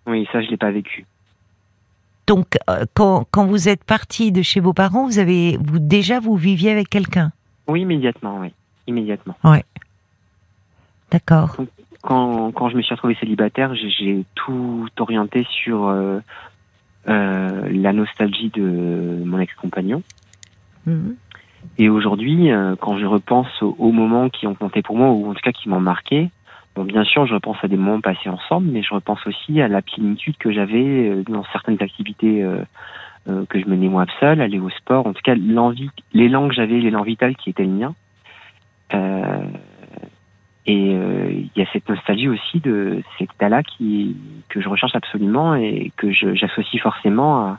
Oui, 0.06 0.28
ça 0.32 0.42
je 0.42 0.50
l'ai 0.50 0.58
pas 0.58 0.72
vécu. 0.72 1.06
Donc 2.28 2.58
quand, 2.94 3.26
quand 3.32 3.46
vous 3.46 3.70
êtes 3.70 3.84
parti 3.84 4.32
de 4.32 4.42
chez 4.42 4.60
vos 4.60 4.74
parents, 4.74 5.08
vous 5.08 5.18
avez 5.18 5.58
vous 5.62 5.80
déjà 5.80 6.20
vous 6.20 6.36
viviez 6.36 6.72
avec 6.72 6.90
quelqu'un? 6.90 7.32
Oui, 7.68 7.82
immédiatement, 7.82 8.40
oui, 8.40 8.54
immédiatement. 8.86 9.36
Ouais. 9.44 9.64
D'accord 11.12 11.56
quand, 12.08 12.54
quand 12.54 12.70
je 12.70 12.78
me 12.78 12.82
suis 12.82 12.94
retrouvé 12.94 13.16
célibataire, 13.16 13.76
j'ai 13.76 14.24
tout 14.34 14.88
orienté 14.98 15.46
sur 15.50 15.90
euh, 15.90 16.20
euh, 17.10 17.68
la 17.70 17.92
nostalgie 17.92 18.50
de 18.50 19.24
mon 19.26 19.40
ex-compagnon. 19.40 20.02
Mhm. 20.86 21.18
Et 21.78 21.90
aujourd'hui, 21.90 22.50
euh, 22.50 22.78
quand 22.80 22.98
je 22.98 23.06
repense 23.06 23.62
aux, 23.62 23.92
moments 23.92 24.30
qui 24.30 24.48
ont 24.48 24.56
compté 24.56 24.82
pour 24.82 24.96
moi, 24.96 25.10
ou 25.10 25.30
en 25.30 25.34
tout 25.34 25.42
cas 25.44 25.52
qui 25.52 25.68
m'ont 25.68 25.82
marqué, 25.82 26.30
bon, 26.78 26.86
bien 26.86 27.04
sûr, 27.04 27.26
je 27.26 27.34
repense 27.34 27.58
à 27.62 27.68
des 27.68 27.76
moments 27.76 28.00
passés 28.00 28.30
ensemble, 28.30 28.70
mais 28.72 28.84
je 28.84 28.94
repense 28.94 29.28
aussi 29.28 29.60
à 29.60 29.68
la 29.68 29.82
plénitude 29.82 30.38
que 30.38 30.54
j'avais 30.54 31.24
dans 31.28 31.44
certaines 31.52 31.84
activités 31.84 32.46
que 33.50 33.60
je 33.60 33.68
menais 33.68 33.90
moi 33.90 34.06
seul, 34.22 34.40
aller 34.40 34.60
au 34.60 34.70
sport, 34.70 35.08
en 35.08 35.12
tout 35.12 35.22
cas 35.26 35.36
l'envie, 35.36 35.90
l'élan 36.14 36.48
que 36.48 36.54
j'avais, 36.54 36.80
l'élan 36.80 37.04
vital 37.04 37.36
qui 37.36 37.50
était 37.50 37.66
le 37.66 37.70
mien. 37.70 37.96
Et 40.70 40.94
euh, 40.94 41.32
il 41.32 41.50
y 41.56 41.62
a 41.62 41.66
cette 41.72 41.88
nostalgie 41.88 42.28
aussi 42.28 42.60
de 42.60 43.02
cet 43.18 43.30
état-là 43.36 43.64
qui 43.64 44.18
que 44.50 44.62
je 44.62 44.68
recherche 44.68 44.96
absolument 44.96 45.56
et 45.56 45.94
que 45.96 46.12
j'associe 46.12 46.82
forcément 46.82 47.58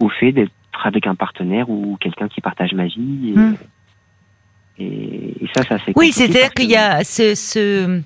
au 0.00 0.10
fait 0.10 0.32
d'être 0.32 0.52
avec 0.84 1.06
un 1.06 1.14
partenaire 1.14 1.70
ou 1.70 1.96
quelqu'un 1.98 2.28
qui 2.28 2.42
partage 2.42 2.74
ma 2.74 2.86
vie. 2.86 3.32
Et, 3.34 3.38
hmm. 3.38 3.56
et, 4.78 5.48
ça, 5.54 5.62
ça 5.62 5.78
c'est. 5.84 5.92
Oui, 5.96 6.12
c'est-à-dire 6.12 6.52
qu'il 6.52 6.70
y 6.70 6.76
a 6.76 7.04
ce, 7.04 7.34
ce, 7.34 8.02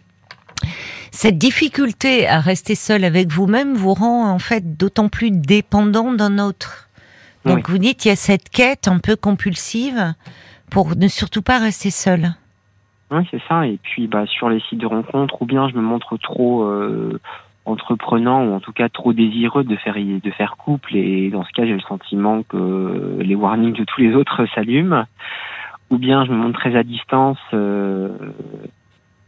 cette 1.11 1.39
difficulté 1.39 2.29
à 2.29 2.41
rester 2.41 2.75
seul 2.77 3.05
avec 3.05 3.33
vous-même 3.33 3.75
vous 3.75 3.95
rend 3.95 4.31
en 4.31 4.39
fait 4.39 4.77
d'autant 4.77 5.09
plus 5.09 5.31
dépendant 5.31 6.13
d'un 6.13 6.39
autre. 6.39 6.89
Donc 7.45 7.69
vous 7.71 7.79
dites 7.79 8.05
il 8.05 8.09
y 8.09 8.11
a 8.11 8.17
cette 8.17 8.51
quête 8.51 8.89
un 8.89 8.99
peu 8.99 9.17
compulsive 9.17 10.15
pour 10.71 10.97
ne 10.97 11.09
surtout 11.09 11.43
pas 11.43 11.59
rester 11.59 11.91
seul. 11.91 12.35
Oui, 13.11 13.27
c'est 13.31 13.43
ça. 13.49 13.67
Et 13.67 13.79
puis, 13.83 14.07
bah, 14.07 14.27
sur 14.27 14.49
les 14.49 14.61
sites 14.61 14.79
de 14.79 14.87
rencontres, 14.87 15.41
ou 15.41 15.47
bien 15.47 15.69
je 15.69 15.75
me 15.75 15.81
montre 15.81 16.17
trop 16.19 16.63
euh, 16.65 17.19
entreprenant 17.69 18.45
ou 18.45 18.55
en 18.55 18.61
tout 18.61 18.73
cas 18.73 18.89
trop 18.89 19.13
désireux 19.13 19.65
de 19.65 19.77
faire 19.77 19.97
de 19.97 20.31
faire 20.31 20.57
couple 20.57 20.97
et 20.97 21.31
dans 21.31 21.45
ce 21.45 21.53
cas 21.53 21.67
j'ai 21.67 21.75
le 21.75 21.81
sentiment 21.81 22.43
que 22.43 23.19
les 23.21 23.35
warnings 23.35 23.75
de 23.75 23.85
tous 23.85 24.01
les 24.01 24.15
autres 24.15 24.47
s'allument 24.55 25.05
ou 25.91 25.99
bien 25.99 26.25
je 26.25 26.33
me 26.33 26.37
montre 26.37 26.59
très 26.59 26.77
à 26.77 26.83
distance 26.83 27.39
euh, 27.55 28.09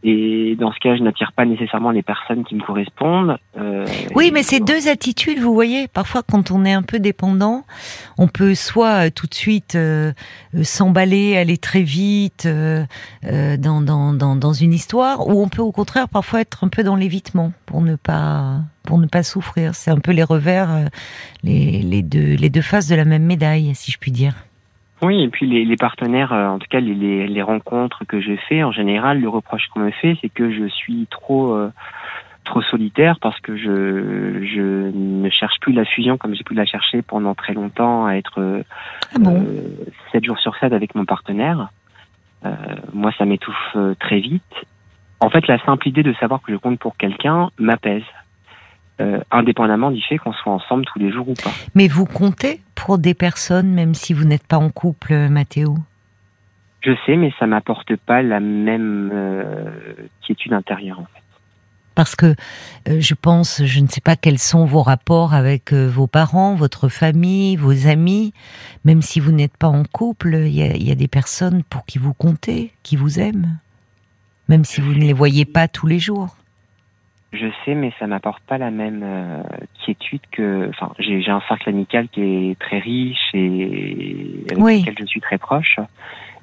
et 0.03 0.55
dans 0.59 0.71
ce 0.71 0.79
cas, 0.79 0.95
je 0.95 1.03
n'attire 1.03 1.31
pas 1.31 1.45
nécessairement 1.45 1.91
les 1.91 2.01
personnes 2.01 2.43
qui 2.43 2.55
me 2.55 2.63
correspondent. 2.63 3.37
Euh, 3.57 3.85
oui, 4.15 4.31
mais 4.33 4.41
c'est 4.41 4.59
deux 4.59 4.87
attitudes, 4.87 5.39
vous 5.39 5.53
voyez. 5.53 5.87
Parfois, 5.87 6.23
quand 6.23 6.49
on 6.49 6.65
est 6.65 6.73
un 6.73 6.81
peu 6.81 6.97
dépendant, 6.97 7.65
on 8.17 8.27
peut 8.27 8.55
soit 8.55 9.07
euh, 9.07 9.09
tout 9.13 9.27
de 9.27 9.33
suite 9.35 9.75
euh, 9.75 10.11
s'emballer, 10.63 11.37
aller 11.37 11.57
très 11.57 11.83
vite 11.83 12.47
dans, 12.47 13.81
dans, 13.81 14.13
dans, 14.13 14.35
dans, 14.35 14.53
une 14.53 14.73
histoire, 14.73 15.27
ou 15.27 15.41
on 15.41 15.49
peut 15.49 15.61
au 15.61 15.71
contraire 15.71 16.09
parfois 16.09 16.41
être 16.41 16.63
un 16.63 16.67
peu 16.67 16.83
dans 16.83 16.95
l'évitement 16.95 17.53
pour 17.65 17.81
ne 17.81 17.95
pas 17.95 18.59
pour 18.83 18.97
ne 18.97 19.05
pas 19.05 19.21
souffrir. 19.21 19.75
C'est 19.75 19.91
un 19.91 19.99
peu 19.99 20.11
les 20.11 20.23
revers, 20.23 20.89
les, 21.43 21.83
les, 21.83 22.01
deux, 22.01 22.33
les 22.33 22.49
deux 22.49 22.61
faces 22.61 22.87
de 22.87 22.95
la 22.95 23.05
même 23.05 23.23
médaille, 23.23 23.71
si 23.75 23.91
je 23.91 23.99
puis 23.99 24.11
dire. 24.11 24.33
Oui, 25.01 25.23
et 25.23 25.29
puis 25.29 25.47
les, 25.47 25.65
les 25.65 25.77
partenaires, 25.77 26.31
euh, 26.31 26.47
en 26.47 26.59
tout 26.59 26.67
cas 26.69 26.79
les, 26.79 27.27
les, 27.27 27.41
rencontres 27.41 28.05
que 28.05 28.21
j'ai 28.21 28.37
fait, 28.37 28.63
en 28.63 28.71
général, 28.71 29.19
le 29.19 29.29
reproche 29.29 29.67
qu'on 29.67 29.79
me 29.79 29.91
fait, 29.91 30.15
c'est 30.21 30.29
que 30.29 30.51
je 30.51 30.67
suis 30.67 31.07
trop 31.09 31.55
euh, 31.55 31.71
trop 32.43 32.61
solitaire 32.61 33.17
parce 33.19 33.39
que 33.39 33.57
je 33.57 34.43
je 34.45 34.91
ne 34.93 35.29
cherche 35.29 35.59
plus 35.59 35.73
la 35.73 35.85
fusion 35.85 36.17
comme 36.17 36.35
j'ai 36.35 36.43
pu 36.43 36.53
la 36.53 36.65
chercher 36.65 37.01
pendant 37.01 37.33
très 37.33 37.53
longtemps 37.53 38.05
à 38.05 38.13
être 38.13 38.63
ah 39.15 39.19
bon? 39.19 39.43
euh, 39.43 39.91
7 40.11 40.23
jours 40.23 40.37
sur 40.37 40.55
7 40.57 40.71
avec 40.71 40.93
mon 40.93 41.05
partenaire. 41.05 41.69
Euh, 42.45 42.55
moi, 42.93 43.11
ça 43.17 43.25
m'étouffe 43.25 43.77
très 43.99 44.19
vite. 44.19 44.55
En 45.19 45.29
fait, 45.29 45.47
la 45.47 45.59
simple 45.63 45.87
idée 45.87 46.03
de 46.03 46.13
savoir 46.13 46.41
que 46.41 46.51
je 46.51 46.57
compte 46.57 46.79
pour 46.79 46.97
quelqu'un 46.97 47.49
m'apaise. 47.59 48.03
Euh, 48.99 49.19
indépendamment 49.31 49.89
du 49.89 50.01
fait 50.01 50.17
qu'on 50.17 50.33
soit 50.33 50.51
ensemble 50.51 50.85
tous 50.85 50.99
les 50.99 51.11
jours 51.11 51.27
ou 51.27 51.33
pas. 51.33 51.49
Mais 51.73 51.87
vous 51.87 52.05
comptez 52.05 52.61
pour 52.75 52.99
des 52.99 53.13
personnes, 53.13 53.71
même 53.73 53.95
si 53.95 54.13
vous 54.13 54.25
n'êtes 54.25 54.45
pas 54.45 54.57
en 54.57 54.69
couple, 54.69 55.29
Mathéo? 55.29 55.75
Je 56.81 56.91
sais, 57.05 57.15
mais 57.15 57.33
ça 57.39 57.47
m'apporte 57.47 57.95
pas 57.95 58.21
la 58.21 58.39
même 58.39 59.09
euh, 59.11 59.71
quiétude 60.21 60.53
intérieure, 60.53 60.99
en 60.99 61.05
fait. 61.05 61.21
Parce 61.95 62.15
que 62.15 62.35
euh, 62.89 62.99
je 62.99 63.13
pense, 63.15 63.63
je 63.63 63.79
ne 63.79 63.87
sais 63.87 64.01
pas 64.01 64.15
quels 64.15 64.37
sont 64.37 64.65
vos 64.65 64.83
rapports 64.83 65.33
avec 65.33 65.73
vos 65.73 66.07
parents, 66.07 66.53
votre 66.53 66.87
famille, 66.87 67.55
vos 67.55 67.87
amis. 67.87 68.33
Même 68.85 69.01
si 69.01 69.19
vous 69.19 69.31
n'êtes 69.31 69.57
pas 69.57 69.67
en 69.67 69.83
couple, 69.83 70.35
il 70.35 70.53
y, 70.53 70.85
y 70.85 70.91
a, 70.91 70.95
des 70.95 71.07
personnes 71.07 71.63
pour 71.63 71.85
qui 71.85 71.97
vous 71.97 72.13
comptez, 72.13 72.71
qui 72.83 72.97
vous 72.97 73.19
aiment, 73.19 73.57
même 74.47 74.65
si 74.65 74.79
vous 74.79 74.93
ne 74.93 74.99
les 74.99 75.13
voyez 75.13 75.45
pas 75.45 75.67
tous 75.67 75.87
les 75.87 75.99
jours. 75.99 76.35
Je 77.33 77.47
sais, 77.63 77.75
mais 77.75 77.93
ça 77.97 78.07
m'apporte 78.07 78.43
pas 78.43 78.57
la 78.57 78.71
même 78.71 79.01
euh, 79.03 79.41
quiétude 79.79 80.21
que. 80.31 80.67
Enfin, 80.69 80.91
j'ai 80.99 81.29
un 81.29 81.41
cercle 81.47 81.69
amical 81.69 82.09
qui 82.09 82.21
est 82.21 82.59
très 82.59 82.79
riche 82.79 83.29
et 83.33 84.43
avec 84.51 84.81
lequel 84.81 84.95
je 84.99 85.05
suis 85.05 85.21
très 85.21 85.37
proche. 85.37 85.79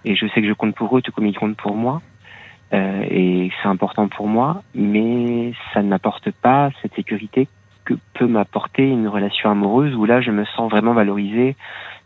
Et 0.06 0.16
je 0.16 0.26
sais 0.28 0.40
que 0.40 0.48
je 0.48 0.54
compte 0.54 0.74
pour 0.74 0.96
eux 0.96 1.02
tout 1.02 1.12
comme 1.12 1.26
ils 1.26 1.36
comptent 1.36 1.58
pour 1.58 1.74
moi. 1.74 2.00
Euh, 2.72 3.02
et 3.10 3.50
c'est 3.60 3.68
important 3.68 4.08
pour 4.08 4.28
moi, 4.28 4.62
mais 4.74 5.52
ça 5.74 5.82
ne 5.82 5.88
m'apporte 5.88 6.30
pas 6.30 6.70
cette 6.80 6.94
sécurité 6.94 7.48
que 7.84 7.94
peut 8.14 8.26
m'apporter 8.26 8.88
une 8.88 9.08
relation 9.08 9.50
amoureuse 9.50 9.94
où 9.94 10.04
là 10.04 10.20
je 10.20 10.30
me 10.30 10.44
sens 10.44 10.70
vraiment 10.70 10.92
valorisé 10.92 11.56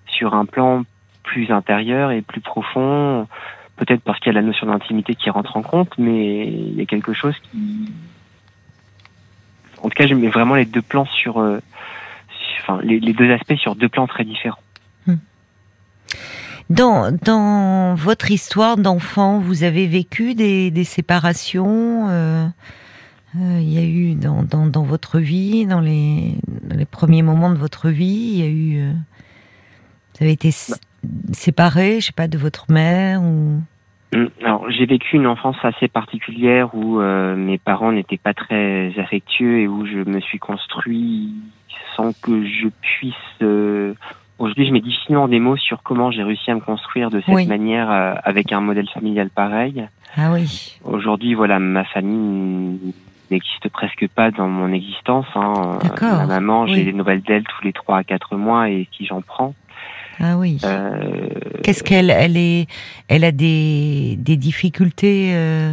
sur 0.06 0.34
un 0.34 0.44
plan 0.44 0.84
plus 1.22 1.52
intérieur 1.52 2.10
et 2.10 2.22
plus 2.22 2.40
profond. 2.40 3.28
Peut-être 3.76 4.02
parce 4.02 4.18
qu'il 4.18 4.32
y 4.32 4.36
a 4.36 4.40
la 4.40 4.46
notion 4.46 4.66
d'intimité 4.66 5.14
qui 5.14 5.30
rentre 5.30 5.56
en 5.56 5.62
compte, 5.62 5.96
mais 5.98 6.46
il 6.46 6.74
y 6.74 6.82
a 6.82 6.86
quelque 6.86 7.12
chose 7.12 7.36
qui 7.50 7.92
en 9.82 9.88
tout 9.88 9.96
cas, 9.96 10.06
je 10.06 10.14
vraiment 10.14 10.54
les 10.54 10.64
deux 10.64 10.82
plans 10.82 11.06
sur, 11.06 11.38
euh, 11.38 11.60
enfin, 12.60 12.80
les, 12.82 13.00
deux 13.12 13.32
aspects 13.32 13.56
sur 13.56 13.74
deux 13.74 13.88
plans 13.88 14.06
très 14.06 14.24
différents. 14.24 14.60
Hmm. 15.06 15.16
Dans, 16.70 17.12
dans 17.12 17.94
votre 17.94 18.30
histoire 18.30 18.76
d'enfant, 18.76 19.40
vous 19.40 19.64
avez 19.64 19.86
vécu 19.86 20.34
des, 20.34 20.84
séparations 20.84 22.08
euh, 22.08 22.46
euh, 23.36 23.58
Il 23.60 23.72
y 23.72 23.78
a 23.78 23.82
eu 23.82 24.14
dans, 24.14 24.44
dans, 24.44 24.66
dans, 24.66 24.84
votre 24.84 25.18
vie, 25.18 25.66
dans 25.66 25.80
les, 25.80 26.36
les 26.70 26.86
premiers 26.86 27.22
moments 27.22 27.50
de 27.50 27.58
votre 27.58 27.88
vie, 27.88 28.30
il 28.34 28.38
y 28.38 28.42
a 28.42 28.48
eu. 28.48 28.92
vous 28.92 30.24
avez 30.24 30.32
été 30.32 30.50
séparé, 31.32 32.00
je 32.00 32.06
sais 32.06 32.12
pas, 32.12 32.28
de 32.28 32.38
votre 32.38 32.70
mère 32.70 33.20
ou 33.22 33.60
alors, 34.42 34.70
j'ai 34.70 34.84
vécu 34.84 35.16
une 35.16 35.26
enfance 35.26 35.56
assez 35.62 35.88
particulière 35.88 36.74
où 36.74 37.00
euh, 37.00 37.34
mes 37.34 37.58
parents 37.58 37.92
n'étaient 37.92 38.18
pas 38.18 38.34
très 38.34 38.92
affectueux 38.98 39.60
et 39.60 39.68
où 39.68 39.86
je 39.86 39.98
me 39.98 40.20
suis 40.20 40.38
construit 40.38 41.32
sans 41.96 42.12
que 42.12 42.44
je 42.44 42.68
puisse. 42.80 43.14
Euh... 43.42 43.94
Aujourd'hui, 44.38 44.66
je 44.66 44.72
mets 44.72 44.80
difficilement 44.80 45.28
des 45.28 45.38
mots 45.38 45.56
sur 45.56 45.82
comment 45.82 46.10
j'ai 46.10 46.22
réussi 46.22 46.50
à 46.50 46.54
me 46.54 46.60
construire 46.60 47.10
de 47.10 47.20
cette 47.20 47.48
manière 47.48 47.90
euh, 47.90 48.14
avec 48.24 48.52
un 48.52 48.60
modèle 48.60 48.88
familial 48.88 49.30
pareil. 49.30 49.86
Ah 50.16 50.32
oui. 50.32 50.78
Aujourd'hui, 50.84 51.34
voilà, 51.34 51.58
ma 51.58 51.84
famille 51.84 52.94
n'existe 53.30 53.68
presque 53.70 54.08
pas 54.08 54.30
dans 54.30 54.48
mon 54.48 54.72
existence. 54.72 55.26
Hein. 55.34 55.78
Ma 56.00 56.26
maman, 56.26 56.66
j'ai 56.66 56.84
des 56.84 56.92
nouvelles 56.92 57.22
d'elle 57.22 57.44
tous 57.44 57.64
les 57.64 57.72
trois 57.72 57.98
à 57.98 58.04
quatre 58.04 58.36
mois 58.36 58.68
et 58.68 58.86
qui 58.90 59.06
j'en 59.06 59.22
prends. 59.22 59.54
Ah 60.20 60.36
oui. 60.36 60.58
Euh, 60.64 61.28
Qu'est-ce 61.62 61.82
qu'elle 61.82 62.10
elle 62.10 62.36
est 62.36 62.66
Elle 63.08 63.24
a 63.24 63.32
des, 63.32 64.16
des 64.18 64.36
difficultés 64.36 65.32
euh, 65.34 65.72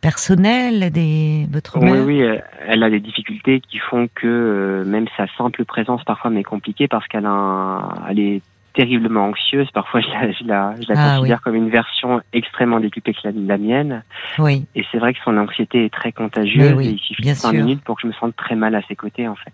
personnelles, 0.00 0.90
des 0.90 1.46
votre 1.50 1.78
mère? 1.78 2.04
Oui, 2.04 2.22
oui, 2.22 2.38
elle 2.66 2.82
a 2.82 2.90
des 2.90 3.00
difficultés 3.00 3.60
qui 3.60 3.78
font 3.78 4.08
que 4.14 4.26
euh, 4.26 4.84
même 4.84 5.06
sa 5.16 5.26
simple 5.36 5.64
présence 5.64 6.04
parfois 6.04 6.30
m'est 6.30 6.42
compliquée 6.42 6.88
parce 6.88 7.06
qu'elle 7.08 7.26
a, 7.26 7.88
elle 8.08 8.18
est 8.18 8.42
terriblement 8.74 9.26
anxieuse. 9.26 9.70
Parfois, 9.72 10.00
je 10.00 10.08
la, 10.08 10.32
je 10.32 10.44
la, 10.44 10.74
je 10.80 10.92
la 10.92 10.94
ah 10.96 11.16
considère 11.16 11.42
comme 11.42 11.54
une 11.54 11.70
version 11.70 12.20
extrêmement 12.32 12.80
décuplée 12.80 13.14
que 13.14 13.20
la, 13.24 13.32
la, 13.34 13.58
mienne. 13.58 14.02
Oui. 14.38 14.66
Et 14.74 14.84
c'est 14.90 14.98
vrai 14.98 15.12
que 15.14 15.20
son 15.24 15.36
anxiété 15.36 15.84
est 15.84 15.92
très 15.92 16.12
contagieuse. 16.12 16.80
et 16.80 16.90
il 16.90 16.98
suffit 16.98 17.28
de 17.28 17.34
5 17.34 17.52
minutes 17.52 17.84
pour 17.84 17.96
que 17.96 18.02
je 18.02 18.06
me 18.08 18.12
sente 18.12 18.36
très 18.36 18.54
mal 18.54 18.74
à 18.74 18.82
ses 18.82 18.96
côtés, 18.96 19.28
en 19.28 19.34
fait. 19.34 19.52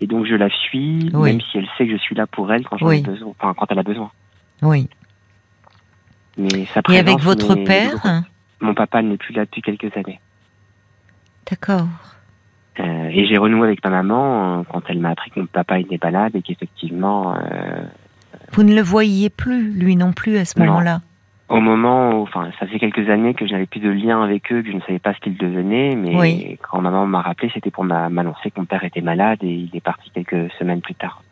Et 0.00 0.06
donc 0.06 0.26
je 0.26 0.34
la 0.34 0.50
suis, 0.50 1.10
même 1.12 1.40
si 1.40 1.58
elle 1.58 1.68
sait 1.78 1.86
que 1.86 1.92
je 1.92 1.96
suis 1.96 2.14
là 2.14 2.26
pour 2.26 2.52
elle 2.52 2.66
quand 2.66 2.76
j'en 2.78 2.90
ai 2.90 3.00
besoin, 3.00 3.32
enfin, 3.38 3.54
quand 3.56 3.66
elle 3.70 3.78
a 3.78 3.82
besoin. 3.82 4.10
Oui. 4.62 4.88
Mais 6.36 6.66
sa 6.66 6.80
Et 6.90 6.98
avec 6.98 7.20
votre 7.20 7.54
père 7.54 8.24
Mon 8.60 8.74
papa 8.74 9.02
n'est 9.02 9.16
plus 9.16 9.34
là 9.34 9.44
depuis 9.44 9.62
quelques 9.62 9.96
années. 9.96 10.20
D'accord. 11.48 11.86
Euh, 12.80 13.08
et 13.08 13.26
j'ai 13.26 13.38
renoué 13.38 13.68
avec 13.68 13.84
ma 13.84 13.90
maman 13.90 14.60
euh, 14.60 14.62
quand 14.68 14.82
elle 14.88 14.98
m'a 14.98 15.10
appris 15.10 15.30
que 15.30 15.38
mon 15.38 15.46
papa 15.46 15.78
était 15.78 15.98
malade 16.02 16.34
et 16.34 16.42
qu'effectivement. 16.42 17.36
Euh, 17.36 17.84
Vous 18.52 18.64
ne 18.64 18.74
le 18.74 18.82
voyiez 18.82 19.30
plus, 19.30 19.70
lui 19.70 19.94
non 19.94 20.12
plus, 20.12 20.38
à 20.38 20.44
ce 20.44 20.58
moment-là 20.58 21.00
au 21.48 21.60
moment 21.60 22.18
où, 22.18 22.22
enfin, 22.22 22.50
ça 22.58 22.66
fait 22.66 22.78
quelques 22.78 23.08
années 23.10 23.34
que 23.34 23.46
je 23.46 23.52
n'avais 23.52 23.66
plus 23.66 23.80
de 23.80 23.90
lien 23.90 24.22
avec 24.22 24.50
eux, 24.50 24.62
que 24.62 24.70
je 24.70 24.76
ne 24.76 24.80
savais 24.80 24.98
pas 24.98 25.12
ce 25.14 25.20
qu'ils 25.20 25.36
devenaient, 25.36 25.94
mais 25.94 26.58
quand 26.62 26.80
maman 26.80 27.06
m'a 27.06 27.20
rappelé, 27.20 27.50
c'était 27.52 27.70
pour 27.70 27.84
m'annoncer 27.84 28.50
que 28.50 28.58
mon 28.58 28.66
père 28.66 28.84
était 28.84 29.02
malade 29.02 29.38
et 29.42 29.52
il 29.52 29.70
est 29.74 29.80
parti 29.80 30.10
quelques 30.10 30.50
semaines 30.58 30.80
plus 30.80 30.94
tard. 30.94 31.22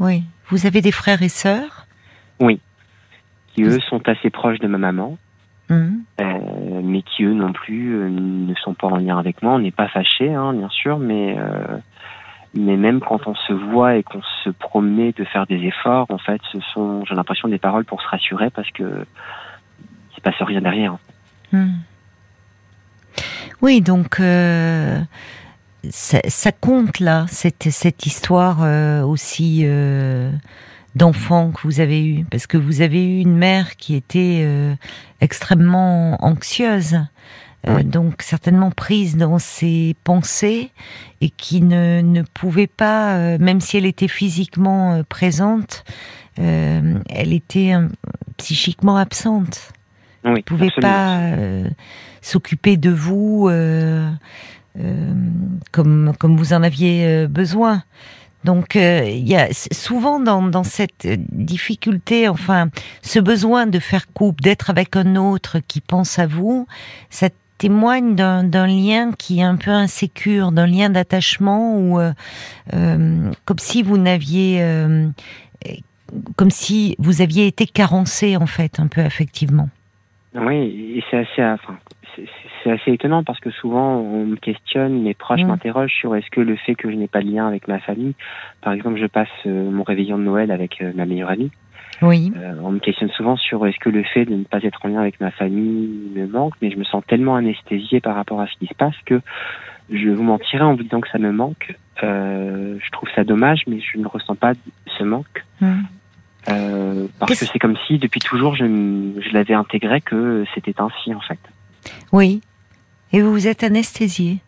Oui. 0.00 0.24
Vous 0.48 0.66
avez 0.66 0.80
des 0.80 0.92
frères 0.92 1.22
et 1.22 1.28
sœurs? 1.28 1.86
Oui. 2.40 2.60
Qui 3.54 3.64
eux 3.64 3.80
sont 3.80 4.08
assez 4.08 4.30
proches 4.30 4.58
de 4.60 4.66
ma 4.66 4.78
maman, 4.78 5.18
hum. 5.68 6.02
euh, 6.20 6.80
mais 6.82 7.02
qui 7.02 7.24
eux 7.24 7.34
non 7.34 7.52
plus 7.52 7.94
euh, 7.94 8.08
ne 8.08 8.54
sont 8.54 8.72
pas 8.72 8.86
en 8.86 8.96
lien 8.96 9.18
avec 9.18 9.42
moi. 9.42 9.52
On 9.52 9.58
n'est 9.58 9.70
pas 9.70 9.88
fâchés, 9.88 10.32
hein, 10.32 10.54
bien 10.54 10.70
sûr, 10.70 10.98
mais 10.98 11.36
euh, 11.38 11.76
mais 12.54 12.76
même 12.76 13.00
quand 13.00 13.26
on 13.26 13.34
se 13.34 13.52
voit 13.52 13.96
et 13.96 14.02
qu'on 14.02 14.22
se 14.44 14.50
promet 14.50 15.12
de 15.12 15.24
faire 15.24 15.46
des 15.46 15.56
efforts, 15.66 16.06
en 16.10 16.18
fait, 16.18 16.40
ce 16.52 16.60
sont, 16.72 17.04
j'ai 17.04 17.14
l'impression, 17.14 17.48
des 17.48 17.58
paroles 17.58 17.84
pour 17.84 18.02
se 18.02 18.08
rassurer 18.08 18.50
parce 18.50 18.70
que 18.70 19.06
il 20.12 20.16
se 20.16 20.20
passe 20.20 20.40
rien 20.40 20.60
derrière. 20.60 20.96
Hmm. 21.52 21.76
Oui, 23.62 23.80
donc 23.80 24.20
euh, 24.20 25.00
ça, 25.90 26.52
compte 26.52 27.00
là, 27.00 27.26
cette, 27.28 27.70
cette 27.70 28.06
histoire 28.06 28.62
euh, 28.62 29.02
aussi 29.02 29.62
euh, 29.64 30.30
d'enfant 30.94 31.50
que 31.50 31.62
vous 31.64 31.80
avez 31.80 32.04
eu, 32.06 32.24
parce 32.24 32.46
que 32.46 32.56
vous 32.56 32.80
avez 32.82 33.04
eu 33.04 33.20
une 33.20 33.36
mère 33.36 33.76
qui 33.76 33.94
était 33.94 34.42
euh, 34.44 34.74
extrêmement 35.20 36.16
anxieuse. 36.24 36.98
Euh, 37.68 37.82
donc 37.82 38.22
certainement 38.22 38.70
prise 38.70 39.16
dans 39.16 39.38
ses 39.38 39.94
pensées 40.02 40.70
et 41.20 41.30
qui 41.30 41.62
ne, 41.62 42.00
ne 42.00 42.22
pouvait 42.22 42.66
pas, 42.66 43.16
euh, 43.16 43.38
même 43.38 43.60
si 43.60 43.76
elle 43.76 43.86
était 43.86 44.08
physiquement 44.08 44.94
euh, 44.94 45.02
présente, 45.08 45.84
elle 46.36 47.34
était 47.34 47.74
psychiquement 48.38 48.96
absente. 48.96 49.70
Oui, 50.24 50.36
ne 50.36 50.40
pouvait 50.40 50.70
pas 50.80 51.30
s'occuper 52.22 52.78
de 52.78 52.88
vous 52.88 53.50
comme 55.72 56.12
comme 56.18 56.36
vous 56.38 56.52
en 56.54 56.62
aviez 56.62 57.26
besoin. 57.26 57.82
Donc 58.44 58.76
il 58.76 59.28
y 59.28 59.36
a 59.36 59.48
souvent 59.52 60.20
dans, 60.20 60.40
dans 60.40 60.64
cette 60.64 61.06
difficulté, 61.06 62.28
enfin 62.28 62.70
ce 63.02 63.18
besoin 63.18 63.66
de 63.66 63.78
faire 63.78 64.10
couple, 64.14 64.42
d'être 64.42 64.70
avec 64.70 64.96
un 64.96 65.16
autre 65.16 65.58
qui 65.68 65.82
pense 65.82 66.18
à 66.18 66.26
vous, 66.26 66.66
cette 67.10 67.34
témoigne 67.62 68.16
d'un 68.16 68.66
lien 68.66 69.12
qui 69.12 69.38
est 69.38 69.44
un 69.44 69.54
peu 69.54 69.70
insécure, 69.70 70.50
d'un 70.50 70.66
lien 70.66 70.90
d'attachement 70.90 71.78
ou 71.78 72.00
euh, 72.00 72.10
euh, 72.74 73.30
comme 73.44 73.60
si 73.60 73.84
vous 73.84 73.98
n'aviez, 73.98 74.60
euh, 74.60 75.06
comme 76.34 76.50
si 76.50 76.96
vous 76.98 77.22
aviez 77.22 77.46
été 77.46 77.66
carencé 77.66 78.36
en 78.36 78.46
fait, 78.46 78.80
un 78.80 78.88
peu 78.88 79.00
affectivement. 79.00 79.68
Oui, 80.34 80.96
et 80.96 81.04
c'est 81.08 81.18
assez, 81.18 81.44
enfin, 81.44 81.78
c'est 82.64 82.72
assez 82.72 82.90
étonnant 82.94 83.22
parce 83.22 83.38
que 83.38 83.52
souvent 83.52 83.98
on 83.98 84.26
me 84.26 84.36
questionne, 84.36 85.00
mes 85.00 85.14
proches 85.14 85.42
mm. 85.42 85.46
m'interrogent 85.46 85.94
sur 85.94 86.16
est-ce 86.16 86.30
que 86.32 86.40
le 86.40 86.56
fait 86.56 86.74
que 86.74 86.90
je 86.90 86.96
n'ai 86.96 87.06
pas 87.06 87.22
de 87.22 87.30
lien 87.30 87.46
avec 87.46 87.68
ma 87.68 87.78
famille, 87.78 88.14
par 88.60 88.72
exemple, 88.72 88.98
je 88.98 89.06
passe 89.06 89.44
mon 89.44 89.84
réveillon 89.84 90.18
de 90.18 90.24
Noël 90.24 90.50
avec 90.50 90.82
ma 90.96 91.06
meilleure 91.06 91.30
amie. 91.30 91.52
Oui. 92.02 92.32
Euh, 92.36 92.54
on 92.62 92.72
me 92.72 92.78
questionne 92.78 93.10
souvent 93.10 93.36
sur 93.36 93.66
est-ce 93.66 93.78
que 93.78 93.88
le 93.88 94.02
fait 94.02 94.24
de 94.24 94.34
ne 94.34 94.44
pas 94.44 94.62
être 94.62 94.84
en 94.84 94.88
lien 94.88 95.00
avec 95.00 95.20
ma 95.20 95.30
famille 95.30 96.10
me 96.14 96.26
manque, 96.26 96.54
mais 96.60 96.70
je 96.70 96.76
me 96.76 96.84
sens 96.84 97.02
tellement 97.06 97.36
anesthésié 97.36 98.00
par 98.00 98.16
rapport 98.16 98.40
à 98.40 98.46
ce 98.46 98.52
qui 98.58 98.66
se 98.66 98.74
passe 98.74 98.94
que 99.06 99.20
je 99.90 100.08
vous 100.08 100.22
mentirais 100.22 100.64
en 100.64 100.74
vous 100.74 100.82
disant 100.82 101.00
que 101.00 101.08
ça 101.10 101.18
me 101.18 101.32
manque. 101.32 101.76
Euh, 102.02 102.78
je 102.84 102.90
trouve 102.90 103.08
ça 103.14 103.24
dommage, 103.24 103.62
mais 103.66 103.80
je 103.80 103.98
ne 103.98 104.06
ressens 104.06 104.34
pas 104.34 104.52
ce 104.98 105.04
manque. 105.04 105.44
Euh, 106.48 107.06
parce 107.20 107.38
que 107.38 107.46
c'est 107.46 107.58
comme 107.60 107.76
si 107.86 107.98
depuis 107.98 108.18
toujours 108.18 108.56
je, 108.56 108.64
je 108.64 109.32
l'avais 109.32 109.54
intégré 109.54 110.00
que 110.00 110.44
c'était 110.54 110.80
ainsi 110.80 111.14
en 111.14 111.20
fait. 111.20 111.38
Oui. 112.10 112.40
Et 113.12 113.20
vous 113.20 113.30
vous 113.30 113.46
êtes 113.46 113.62
anesthésié. 113.62 114.38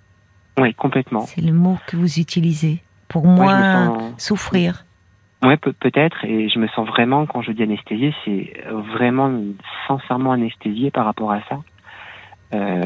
Oui, 0.59 0.75
complètement. 0.75 1.21
C'est 1.27 1.43
le 1.43 1.53
mot 1.53 1.79
que 1.87 1.97
vous 1.97 2.19
utilisez 2.19 2.83
pour 3.09 3.27
moins 3.27 4.13
souffrir. 4.19 4.84
Ouais, 5.45 5.57
peut-être. 5.57 6.25
Et 6.25 6.49
je 6.49 6.59
me 6.59 6.69
sens 6.69 6.89
vraiment, 6.89 7.27
quand 7.27 7.43
je 7.43 7.53
dis 7.53 7.63
anesthésié, 7.63 8.15
c'est 8.25 8.53
vraiment 8.71 9.31
sincèrement 9.87 10.33
anesthésié 10.33 10.91
par 10.91 11.05
rapport 11.05 11.33
à 11.33 11.41
ça. 11.49 11.61
Euh, 12.55 12.81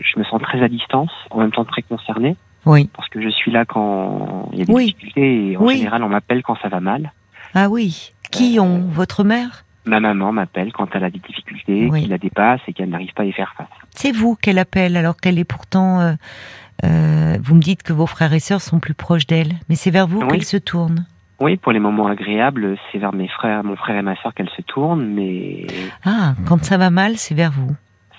je 0.00 0.18
me 0.18 0.24
sens 0.24 0.40
très 0.42 0.62
à 0.62 0.68
distance, 0.68 1.10
en 1.30 1.38
même 1.38 1.52
temps 1.52 1.64
très 1.64 1.82
concerné. 1.82 2.36
Oui. 2.66 2.90
Parce 2.94 3.08
que 3.08 3.20
je 3.20 3.28
suis 3.28 3.50
là 3.50 3.64
quand 3.64 4.48
il 4.52 4.58
y 4.58 4.62
a 4.62 4.64
des 4.64 4.74
difficultés 4.74 5.50
et 5.50 5.56
en 5.56 5.68
général 5.68 6.02
on 6.02 6.08
m'appelle 6.08 6.42
quand 6.42 6.56
ça 6.62 6.68
va 6.68 6.80
mal. 6.80 7.12
Ah 7.54 7.68
oui. 7.68 8.12
Qui 8.30 8.58
euh, 8.58 8.62
ont 8.62 8.80
Votre 8.88 9.22
mère? 9.22 9.64
Ma 9.84 10.00
maman 10.00 10.32
m'appelle 10.32 10.72
quand 10.72 10.88
elle 10.94 11.04
a 11.04 11.10
des 11.10 11.18
difficultés, 11.18 11.90
qui 11.94 12.06
la 12.06 12.16
dépasse 12.16 12.60
et 12.66 12.72
qu'elle 12.72 12.88
n'arrive 12.88 13.12
pas 13.12 13.22
à 13.22 13.26
y 13.26 13.32
faire 13.32 13.52
face. 13.56 13.66
C'est 13.90 14.12
vous 14.12 14.34
qu'elle 14.34 14.58
appelle 14.58 14.96
alors 14.96 15.18
qu'elle 15.18 15.38
est 15.38 15.44
pourtant. 15.44 16.16
Euh, 16.84 17.36
vous 17.42 17.54
me 17.54 17.60
dites 17.60 17.82
que 17.82 17.92
vos 17.92 18.06
frères 18.06 18.32
et 18.32 18.40
sœurs 18.40 18.62
sont 18.62 18.80
plus 18.80 18.94
proches 18.94 19.26
d'elle, 19.26 19.52
mais 19.68 19.74
c'est 19.74 19.90
vers 19.90 20.06
vous 20.06 20.26
qu'elle 20.26 20.44
se 20.44 20.56
tourne. 20.56 21.06
Oui, 21.40 21.56
pour 21.56 21.72
les 21.72 21.80
moments 21.80 22.06
agréables, 22.06 22.76
c'est 22.90 22.98
vers 22.98 23.12
mes 23.12 23.28
frères, 23.28 23.64
mon 23.64 23.76
frère 23.76 23.96
et 23.96 24.02
ma 24.02 24.14
soeur 24.16 24.34
qu'elle 24.34 24.50
se 24.50 24.62
tourne, 24.62 25.04
mais... 25.04 25.66
Ah, 26.04 26.34
quand 26.46 26.62
ça 26.64 26.78
va 26.78 26.90
mal, 26.90 27.16
c'est 27.16 27.34
vers 27.34 27.50
vous 27.50 27.74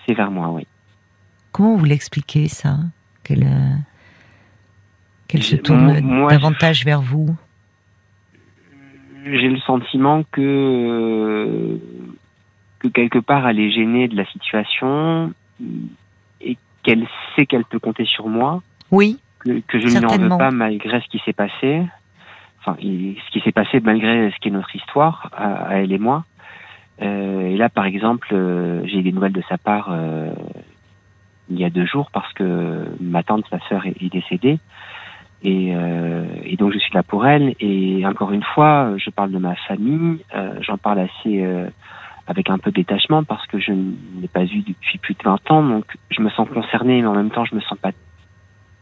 C'est 0.06 0.14
vers 0.14 0.32
moi, 0.32 0.50
oui. 0.50 0.68
Comment 1.52 1.78
vous 1.78 1.86
l'expliquez, 1.86 2.50
ça? 2.50 2.78
Qu'elle 3.24 3.44
euh, 3.44 3.76
qu'elle 5.28 5.44
se 5.44 5.56
tourne 5.56 6.28
davantage 6.28 6.84
vers 6.84 7.02
vous? 7.02 7.36
J'ai 9.24 9.50
le 9.50 9.60
sentiment 9.60 10.24
que... 10.32 11.80
que 12.80 12.88
quelque 12.90 13.20
part, 13.20 13.48
elle 13.48 13.60
est 13.60 13.72
gênée 13.72 14.10
de 14.10 14.18
la 14.18 14.26
situation 14.26 15.34
et 16.42 16.58
qu'elle 16.84 17.08
sait 17.36 17.46
qu'elle 17.46 17.66
peut 17.66 17.80
compter 17.80 18.06
sur 18.06 18.28
moi. 18.28 18.62
Oui. 18.92 19.20
Que, 19.40 19.62
que 19.62 19.80
je 19.80 19.88
ne 19.88 20.00
lui 20.00 20.06
en 20.06 20.18
veux 20.18 20.30
pas 20.38 20.52
malgré 20.52 21.00
ce 21.00 21.08
qui 21.08 21.22
s'est 21.26 21.34
passé 21.34 21.84
enfin, 22.66 22.78
ce 22.82 23.32
qui 23.32 23.40
s'est 23.42 23.52
passé 23.52 23.80
malgré 23.80 24.32
ce 24.32 24.36
qui 24.38 24.48
est 24.48 24.52
notre 24.52 24.76
histoire, 24.76 25.30
à, 25.36 25.78
elle 25.78 25.92
et 25.92 26.00
moi. 26.00 26.26
Euh, 27.02 27.48
et 27.48 27.58
là, 27.58 27.70
par 27.70 27.86
exemple, 27.86 28.30
euh, 28.32 28.82
j'ai 28.86 29.02
des 29.02 29.12
nouvelles 29.12 29.34
de 29.34 29.44
sa 29.50 29.58
part 29.58 29.90
euh, 29.92 30.32
il 31.50 31.60
y 31.60 31.66
a 31.66 31.70
deux 31.70 31.86
jours 31.86 32.10
parce 32.12 32.32
que 32.34 32.86
ma 33.00 33.22
tante, 33.22 33.46
sa 33.50 33.60
sœur, 33.68 33.86
est, 33.86 34.10
décédée. 34.10 34.60
Et, 35.44 35.76
et, 36.44 36.56
donc, 36.58 36.74
je 36.74 36.80
suis 36.80 36.92
là 36.92 37.04
pour 37.04 37.28
elle. 37.28 37.54
Et 37.60 38.04
encore 38.08 38.32
une 38.32 38.42
fois, 38.42 38.94
je 38.98 39.12
parle 39.12 39.32
de 39.32 39.38
ma 39.38 39.54
famille. 39.68 40.26
J'en 40.62 40.80
parle 40.80 41.02
assez 41.02 41.46
avec 42.26 42.50
un 42.50 42.58
peu 42.58 42.72
de 42.72 42.78
détachement 42.78 43.24
parce 43.24 43.46
que 43.46 43.60
je 43.60 43.74
ne 43.74 44.22
l'ai 44.22 44.28
pas 44.28 44.44
vu 44.44 44.62
depuis 44.62 44.98
plus 44.98 45.14
de 45.14 45.22
20 45.24 45.52
ans. 45.52 45.62
Donc, 45.62 45.86
je 46.10 46.20
me 46.24 46.32
sens 46.32 46.50
concernée, 46.50 47.04
mais 47.04 47.08
en 47.08 47.14
même 47.14 47.30
temps, 47.30 47.46
je 47.46 47.54
me 47.54 47.62
sens 47.62 47.78
pas 47.78 47.92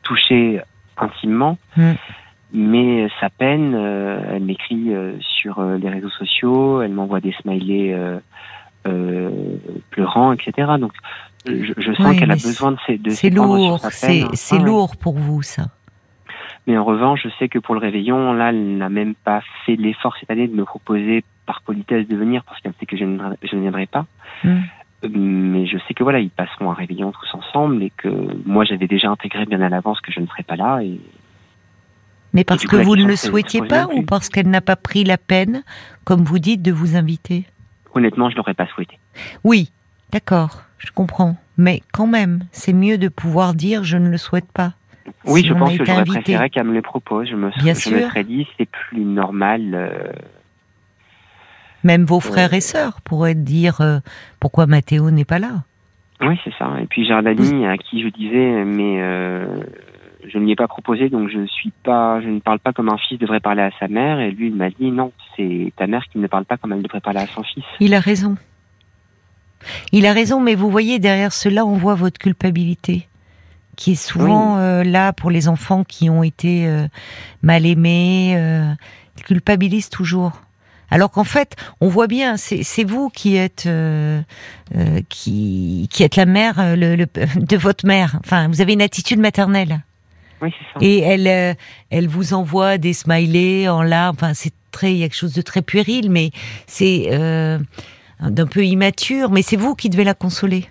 touchée 0.04 0.62
intimement. 0.96 1.58
Mm 1.76 1.96
mais 2.54 3.10
sa 3.20 3.32
peine, 3.32 3.74
euh, 3.74 4.36
elle 4.36 4.44
m'écrit 4.44 4.94
euh, 4.94 5.14
sur 5.20 5.60
euh, 5.60 5.78
les 5.78 5.90
réseaux 5.90 6.10
sociaux, 6.10 6.84
elle 6.84 6.94
m'envoie 6.94 7.20
des 7.20 7.34
smileys 7.42 7.96
pleurants, 9.90 10.34
etc. 10.34 10.74
Donc 10.80 10.92
je, 11.48 11.94
sens 11.94 12.18
qu'elle 12.18 12.32
a 12.32 12.36
besoin 12.36 12.74
de 12.74 12.78
ces 12.86 12.98
de 12.98 13.10
C'est 13.10 13.32
lourd, 13.32 13.80
c'est 13.92 14.26
ah 14.52 14.58
lourd 14.60 14.98
pour 14.98 15.18
vous 15.18 15.42
ça. 15.42 15.64
Mais 16.68 16.78
en 16.78 16.84
revanche, 16.84 17.22
je 17.24 17.30
sais 17.40 17.50
que 17.50 17.60
pour 17.60 17.76
le 17.76 17.82
réveillon, 17.82 18.34
là, 18.34 18.50
elle 18.50 18.78
n'a 18.78 18.90
même 18.90 19.16
pas 19.16 19.42
fait 19.66 19.76
l'effort 19.76 20.16
cette 20.20 20.32
année 20.32 20.48
de 20.48 20.56
me 20.56 20.64
proposer 20.64 21.24
par 21.46 21.62
politesse 21.62 22.08
de 22.08 22.16
venir 22.16 22.44
parce 22.46 22.62
qu'elle 22.62 22.74
sait 22.80 22.86
que 22.86 22.96
je 22.96 23.04
ne, 23.04 23.20
je 23.42 23.56
ne 23.56 23.62
viendrai 23.62 23.86
pas. 23.86 24.06
Hmm. 24.44 24.62
Mais 25.10 25.66
je 25.66 25.78
sais 25.88 25.94
que 25.94 26.04
voilà, 26.04 26.20
ils 26.20 26.30
passeront 26.30 26.72
un 26.72 26.74
réveillon 26.74 27.12
tous 27.12 27.34
ensemble 27.34 27.84
et 27.84 27.90
que 27.90 28.08
moi 28.46 28.64
j'avais 28.64 28.88
déjà 28.88 29.10
intégré 29.10 29.46
bien 29.46 29.60
à 29.62 29.68
l'avance 29.68 30.00
que 30.00 30.14
je 30.14 30.22
ne 30.22 30.28
serais 30.28 30.44
pas 30.44 30.56
là 30.56 30.82
et 30.82 31.00
mais 32.34 32.44
parce 32.44 32.66
que 32.66 32.76
vous 32.76 32.96
ne 32.96 33.06
le 33.06 33.16
souhaitiez 33.16 33.62
pas 33.62 33.88
ou 33.94 34.04
parce 34.04 34.30
qu'elle 34.30 34.50
n'a 34.50 34.62
pas 34.62 34.76
pris 34.76 35.04
la 35.04 35.18
peine, 35.18 35.64
comme 36.04 36.24
vous 36.24 36.40
dites, 36.40 36.62
de 36.62 36.72
vous 36.72 36.96
inviter? 36.96 37.46
Honnêtement, 37.94 38.30
je 38.30 38.36
l'aurais 38.36 38.56
pas 38.56 38.68
souhaité. 38.68 38.98
Oui, 39.44 39.72
d'accord, 40.12 40.64
je 40.80 40.92
comprends. 40.92 41.38
Mais 41.58 41.82
quand 41.92 42.08
même, 42.08 42.46
c'est 42.52 42.74
mieux 42.74 42.98
de 42.98 43.08
pouvoir 43.08 43.54
dire 43.54 43.84
je 43.84 43.98
ne 43.98 44.10
le 44.10 44.18
souhaite 44.18 44.52
pas. 44.52 44.74
Oui, 45.26 45.44
je 45.46 45.54
pense 45.54 45.78
que 45.78 45.86
j'aurais 45.86 46.06
préféré 46.06 46.50
qu'elle 46.50 46.66
me 46.66 46.74
le 46.74 46.82
propose. 46.82 47.30
Je 47.30 47.36
me, 47.36 47.50
Bien 47.60 47.74
je 47.74 47.90
me 47.90 48.02
serais 48.02 48.24
dit 48.24 48.48
c'est 48.58 48.70
plus 48.70 49.04
normal. 49.04 49.72
Euh, 49.74 50.12
même 51.84 52.06
vos 52.06 52.20
frères 52.20 52.54
et 52.54 52.62
sœurs 52.62 53.02
pourraient 53.02 53.36
dire 53.36 53.82
euh, 53.82 54.00
pourquoi 54.40 54.66
Mathéo 54.66 55.12
n'est 55.12 55.26
pas 55.26 55.40
là. 55.40 55.64
Oui, 56.22 56.40
c'est 56.44 56.54
ça. 56.58 56.72
Et 56.82 56.86
puis 56.86 57.06
j'ai 57.06 57.14
un 57.14 57.26
ami 57.26 57.66
à 57.66 57.78
qui 57.78 58.02
je 58.02 58.08
disais 58.08 58.64
mais 58.66 59.02
euh, 59.02 59.46
je 60.28 60.38
ne 60.38 60.44
lui 60.44 60.52
ai 60.52 60.56
pas 60.56 60.68
proposé, 60.68 61.10
donc 61.10 61.30
je 61.30 61.46
suis 61.46 61.72
pas, 61.84 62.22
je 62.22 62.28
ne 62.28 62.40
parle 62.40 62.60
pas 62.60 62.74
comme 62.74 62.90
un 62.90 62.98
fils 62.98 63.20
devrait 63.20 63.40
parler 63.40 63.62
à 63.62 63.72
sa 63.80 63.88
mère. 63.88 64.20
Et 64.20 64.32
lui, 64.32 64.48
il 64.48 64.56
m'a 64.56 64.70
dit 64.70 64.92
non, 64.92 65.12
c'est 65.36 65.74
ta 65.76 65.88
mère 65.88 66.04
qui 66.12 66.20
ne 66.20 66.28
parle 66.28 66.46
pas 66.46 66.58
comme 66.58 66.74
elle 66.74 66.82
devrait 66.82 67.02
parler 67.02 67.20
à 67.20 67.28
son 67.28 67.44
fils. 67.44 67.64
Il 67.80 67.94
a 67.94 68.00
raison. 68.00 68.36
Il 69.92 70.06
a 70.06 70.14
raison, 70.14 70.40
mais 70.40 70.56
vous 70.56 70.70
voyez 70.70 71.00
derrière 71.00 71.34
cela, 71.34 71.66
on 71.66 71.76
voit 71.76 71.96
votre 71.96 72.20
culpabilité, 72.20 73.08
qui 73.76 73.94
est 73.94 73.96
souvent 73.96 74.58
euh, 74.58 74.84
là 74.84 75.14
pour 75.14 75.32
les 75.32 75.48
enfants 75.48 75.84
qui 75.84 76.10
ont 76.10 76.24
été 76.24 76.68
euh, 76.68 76.88
mal 77.42 77.66
aimés. 77.66 78.34
Euh, 78.36 78.74
ils 79.18 79.24
culpabilisent 79.24 79.90
toujours. 79.90 80.42
Alors 80.90 81.10
qu'en 81.10 81.24
fait, 81.24 81.56
on 81.82 81.88
voit 81.88 82.08
bien, 82.08 82.38
c'est 82.38 82.84
vous 82.84 83.10
qui 83.10 83.36
êtes 83.36 83.66
euh, 83.66 84.22
qui, 85.10 85.88
qui 85.92 86.04
êtes 86.04 86.18
la 86.18 86.26
mère 86.26 86.76
le, 86.76 87.06
de 87.36 87.58
votre 87.58 87.88
mère. 87.88 88.20
Enfin, 88.24 88.48
vous 88.48 88.62
avez 88.62 88.74
une 88.74 88.82
attitude 88.82 89.20
maternelle. 89.20 89.82
Et 90.82 91.00
elle, 91.00 91.28
euh, 91.28 91.54
elle 91.90 92.08
vous 92.08 92.34
envoie 92.34 92.78
des 92.78 92.94
smileys 92.94 93.70
en 93.70 93.84
larmes. 93.84 94.16
Enfin, 94.16 94.34
c'est 94.34 94.54
très, 94.72 94.94
il 94.94 94.98
y 94.98 95.04
a 95.04 95.08
quelque 95.08 95.18
chose 95.18 95.34
de 95.34 95.42
très 95.42 95.62
puéril, 95.62 96.10
mais 96.10 96.32
c'est 96.68 97.08
euh, 97.12 97.60
d'un 98.20 98.48
peu 98.48 98.66
immature. 98.66 99.32
Mais 99.32 99.42
c'est 99.42 99.58
vous 99.58 99.76
qui 99.76 99.90
devez 99.90 100.04
la 100.04 100.14
consoler. 100.14 100.66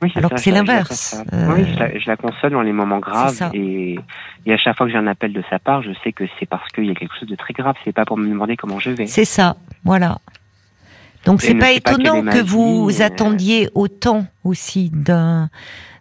Oui, 0.00 0.12
Alors 0.14 0.30
que 0.30 0.40
c'est 0.40 0.52
l'inverse. 0.52 1.20
Oui, 1.32 1.64
je 1.74 2.06
la, 2.06 2.16
console 2.16 2.52
dans 2.52 2.62
les 2.62 2.72
moments 2.72 3.00
graves 3.00 3.50
et, 3.52 3.98
et, 4.46 4.52
à 4.52 4.56
chaque 4.56 4.76
fois 4.76 4.86
que 4.86 4.92
j'ai 4.92 4.98
un 4.98 5.08
appel 5.08 5.32
de 5.32 5.42
sa 5.50 5.58
part, 5.58 5.82
je 5.82 5.90
sais 6.04 6.12
que 6.12 6.22
c'est 6.38 6.46
parce 6.46 6.68
qu'il 6.68 6.84
y 6.84 6.90
a 6.90 6.94
quelque 6.94 7.18
chose 7.18 7.28
de 7.28 7.34
très 7.34 7.52
grave. 7.52 7.74
C'est 7.84 7.92
pas 7.92 8.04
pour 8.04 8.16
me 8.16 8.28
demander 8.28 8.56
comment 8.56 8.78
je 8.78 8.90
vais. 8.90 9.06
C'est 9.06 9.24
ça, 9.24 9.56
voilà. 9.82 10.18
Donc 11.24 11.42
c'est 11.42 11.54
pas 11.54 11.72
étonnant 11.72 12.22
que 12.22 12.42
vous 12.42 12.88
euh, 12.90 13.04
attendiez 13.04 13.68
autant 13.74 14.26
aussi 14.44 14.90
d'un 14.90 15.50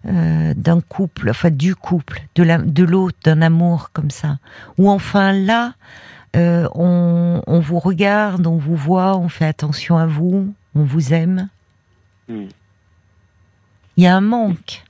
euh, 0.07 0.53
d'un 0.55 0.81
couple, 0.81 1.29
enfin 1.29 1.49
du 1.49 1.75
couple, 1.75 2.21
de 2.35 2.43
la, 2.43 2.57
de 2.57 2.83
l'autre, 2.83 3.17
d'un 3.23 3.41
amour 3.41 3.89
comme 3.93 4.09
ça. 4.09 4.37
Ou 4.77 4.89
enfin 4.89 5.33
là, 5.33 5.73
euh, 6.35 6.67
on, 6.75 7.41
on, 7.45 7.59
vous 7.59 7.79
regarde, 7.79 8.47
on 8.47 8.57
vous 8.57 8.75
voit, 8.75 9.17
on 9.17 9.29
fait 9.29 9.45
attention 9.45 9.97
à 9.97 10.05
vous, 10.05 10.53
on 10.75 10.83
vous 10.83 11.13
aime. 11.13 11.49
Hmm. 12.29 12.45
Il 13.97 14.03
y 14.03 14.07
a 14.07 14.15
un 14.15 14.21
manque. 14.21 14.83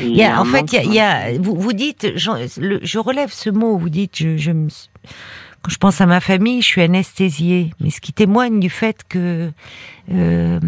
Il 0.00 0.16
y 0.16 0.22
a, 0.22 0.40
en 0.40 0.44
fait, 0.44 0.72
il 0.72 0.92
y 0.92 1.00
a, 1.00 1.36
vous, 1.38 1.56
vous 1.56 1.72
dites, 1.72 2.16
je, 2.16 2.80
je, 2.82 2.98
relève 2.98 3.30
ce 3.32 3.50
mot, 3.50 3.76
vous 3.76 3.90
dites, 3.90 4.16
je, 4.16 4.36
je 4.36 4.50
me, 4.50 4.68
quand 5.62 5.70
je 5.70 5.78
pense 5.78 6.00
à 6.00 6.06
ma 6.06 6.20
famille, 6.20 6.62
je 6.62 6.66
suis 6.66 6.82
anesthésiée, 6.82 7.70
mais 7.80 7.90
ce 7.90 8.00
qui 8.00 8.12
témoigne 8.12 8.60
du 8.60 8.70
fait 8.70 9.02
que 9.08 9.50
euh, 10.12 10.60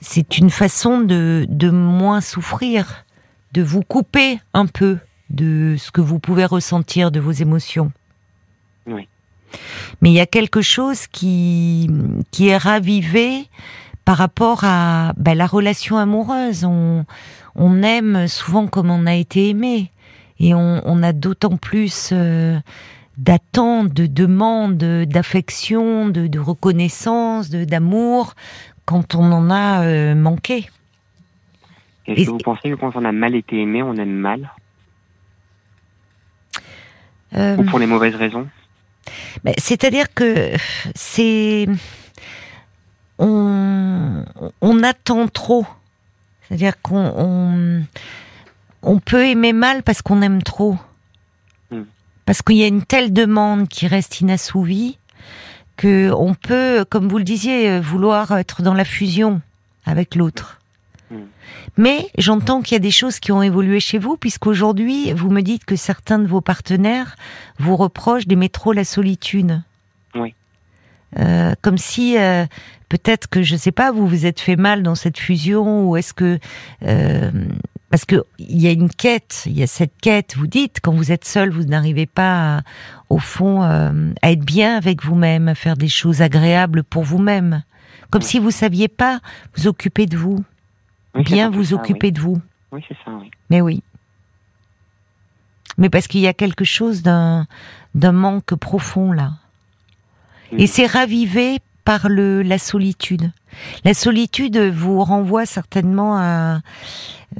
c'est 0.00 0.38
une 0.38 0.50
façon 0.50 1.00
de, 1.00 1.46
de 1.48 1.70
moins 1.70 2.20
souffrir, 2.20 3.04
de 3.52 3.62
vous 3.62 3.82
couper 3.82 4.40
un 4.54 4.66
peu 4.66 4.98
de 5.28 5.76
ce 5.78 5.90
que 5.90 6.00
vous 6.00 6.18
pouvez 6.18 6.44
ressentir 6.44 7.10
de 7.10 7.20
vos 7.20 7.32
émotions. 7.32 7.92
Oui. 8.86 9.08
Mais 10.00 10.10
il 10.10 10.14
y 10.14 10.20
a 10.20 10.26
quelque 10.26 10.62
chose 10.62 11.06
qui, 11.06 11.90
qui 12.30 12.48
est 12.48 12.56
ravivé 12.56 13.48
par 14.04 14.16
rapport 14.16 14.64
à 14.64 15.12
ben, 15.16 15.36
la 15.36 15.46
relation 15.46 15.98
amoureuse. 15.98 16.64
On, 16.64 17.04
on 17.54 17.82
aime 17.82 18.26
souvent 18.28 18.66
comme 18.66 18.90
on 18.90 19.06
a 19.06 19.14
été 19.14 19.48
aimé. 19.48 19.90
Et 20.38 20.54
on, 20.54 20.80
on 20.84 21.02
a 21.02 21.12
d'autant 21.12 21.56
plus 21.58 22.10
euh, 22.12 22.58
d'attentes, 23.18 23.92
de 23.92 24.06
demandes, 24.06 24.78
d'affection, 24.78 26.08
de, 26.08 26.26
de, 26.26 26.38
reconnaissance, 26.38 27.50
d'amour 27.50 28.34
quand 28.90 29.14
on 29.14 29.30
en 29.30 29.50
a 29.50 29.84
euh, 29.84 30.16
manqué. 30.16 30.68
Est-ce 32.08 32.26
que 32.26 32.30
vous 32.30 32.38
pensez 32.38 32.70
que 32.70 32.74
quand 32.74 32.96
on 32.96 33.04
a 33.04 33.12
mal 33.12 33.36
été 33.36 33.60
aimé, 33.60 33.84
on 33.84 33.94
aime 33.94 34.10
mal? 34.10 34.52
Euh, 37.36 37.56
Ou 37.56 37.62
pour 37.62 37.78
les 37.78 37.86
mauvaises 37.86 38.16
raisons? 38.16 38.48
ben, 39.44 39.54
C'est-à-dire 39.58 40.12
que 40.12 40.50
c'est. 40.96 41.68
On, 43.20 44.24
on 44.60 44.82
attend 44.82 45.28
trop. 45.28 45.64
C'est-à-dire 46.48 46.82
qu'on 46.82 47.84
on, 48.82 48.98
peut 48.98 49.24
aimer 49.24 49.52
mal 49.52 49.84
parce 49.84 50.02
qu'on 50.02 50.20
aime 50.20 50.42
trop. 50.42 50.76
Hmm. 51.70 51.84
Parce 52.26 52.42
qu'il 52.42 52.56
y 52.56 52.64
a 52.64 52.66
une 52.66 52.82
telle 52.82 53.12
demande 53.12 53.68
qui 53.68 53.86
reste 53.86 54.20
inassouvie 54.20 54.98
que 55.80 56.12
on 56.12 56.34
peut, 56.34 56.84
comme 56.90 57.08
vous 57.08 57.16
le 57.16 57.24
disiez, 57.24 57.80
vouloir 57.80 58.36
être 58.36 58.60
dans 58.60 58.74
la 58.74 58.84
fusion 58.84 59.40
avec 59.86 60.14
l'autre. 60.14 60.60
Hmm. 61.10 61.24
Mais 61.78 62.10
j'entends 62.18 62.60
qu'il 62.60 62.74
y 62.74 62.76
a 62.76 62.80
des 62.80 62.90
choses 62.90 63.18
qui 63.18 63.32
ont 63.32 63.42
évolué 63.42 63.80
chez 63.80 63.96
vous, 63.96 64.18
puisqu'aujourd'hui, 64.18 65.14
vous 65.14 65.30
me 65.30 65.40
dites 65.40 65.64
que 65.64 65.76
certains 65.76 66.18
de 66.18 66.26
vos 66.26 66.42
partenaires 66.42 67.16
vous 67.58 67.76
reprochent 67.76 68.26
d'aimer 68.26 68.50
trop 68.50 68.74
la 68.74 68.84
solitude. 68.84 69.62
Oui. 70.14 70.34
Euh, 71.18 71.54
comme 71.62 71.78
si 71.78 72.18
euh, 72.18 72.44
peut-être 72.90 73.28
que 73.28 73.42
je 73.42 73.56
sais 73.56 73.72
pas, 73.72 73.90
vous 73.90 74.06
vous 74.06 74.26
êtes 74.26 74.38
fait 74.38 74.56
mal 74.56 74.82
dans 74.82 74.94
cette 74.94 75.18
fusion 75.18 75.88
ou 75.88 75.96
est-ce 75.96 76.12
que 76.12 76.38
euh, 76.84 77.30
parce 77.90 78.04
que 78.04 78.24
il 78.38 78.60
y 78.62 78.68
a 78.68 78.70
une 78.70 78.88
quête, 78.88 79.42
il 79.46 79.58
y 79.58 79.62
a 79.62 79.66
cette 79.66 79.96
quête. 80.00 80.36
Vous 80.36 80.46
dites 80.46 80.78
quand 80.80 80.92
vous 80.92 81.10
êtes 81.10 81.24
seul, 81.24 81.50
vous 81.50 81.64
n'arrivez 81.64 82.06
pas 82.06 82.62
au 83.08 83.18
fond 83.18 83.62
euh, 83.64 84.12
à 84.22 84.30
être 84.30 84.44
bien 84.44 84.76
avec 84.76 85.04
vous-même, 85.04 85.48
à 85.48 85.56
faire 85.56 85.76
des 85.76 85.88
choses 85.88 86.22
agréables 86.22 86.84
pour 86.84 87.02
vous-même, 87.02 87.64
comme 88.10 88.22
si 88.22 88.38
vous 88.38 88.52
saviez 88.52 88.88
pas 88.88 89.20
vous 89.56 89.66
occuper 89.66 90.06
de 90.06 90.16
vous, 90.16 90.42
bien 91.16 91.50
vous 91.50 91.74
occuper 91.74 92.12
de 92.12 92.20
vous. 92.20 92.40
Oui, 92.70 92.82
c'est 92.88 92.96
ça. 93.04 93.10
Oui. 93.20 93.30
Mais 93.50 93.60
oui. 93.60 93.82
Mais 95.76 95.90
parce 95.90 96.06
qu'il 96.06 96.20
y 96.20 96.28
a 96.28 96.34
quelque 96.34 96.64
chose 96.64 97.02
d'un 97.02 97.46
d'un 97.96 98.12
manque 98.12 98.54
profond 98.54 99.12
là. 99.12 99.32
Et 100.52 100.66
c'est 100.66 100.86
ravivé 100.86 101.58
par 101.84 102.08
le, 102.08 102.42
la 102.42 102.58
solitude. 102.58 103.30
La 103.84 103.94
solitude 103.94 104.56
vous 104.58 105.02
renvoie 105.02 105.46
certainement 105.46 106.16
à, 106.16 106.60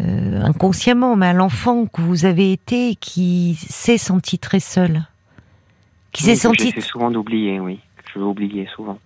euh, 0.00 0.42
inconsciemment, 0.42 1.16
mais 1.16 1.26
à 1.26 1.33
l'enfant 1.33 1.87
que 1.87 2.00
vous 2.00 2.24
avez 2.24 2.53
été 2.53 2.94
qui 2.96 3.55
s'est 3.55 3.98
senti 3.98 4.38
très 4.38 4.61
seul. 4.61 5.03
Qui 6.12 6.24
s'est 6.24 6.37
senti. 6.37 6.70
J'essaie 6.70 6.81
souvent 6.81 7.11
d'oublier, 7.11 7.61
oui. 7.61 7.79
Je 8.12 8.18
veux 8.18 8.24
oublier 8.24 8.68
souvent. 8.74 8.98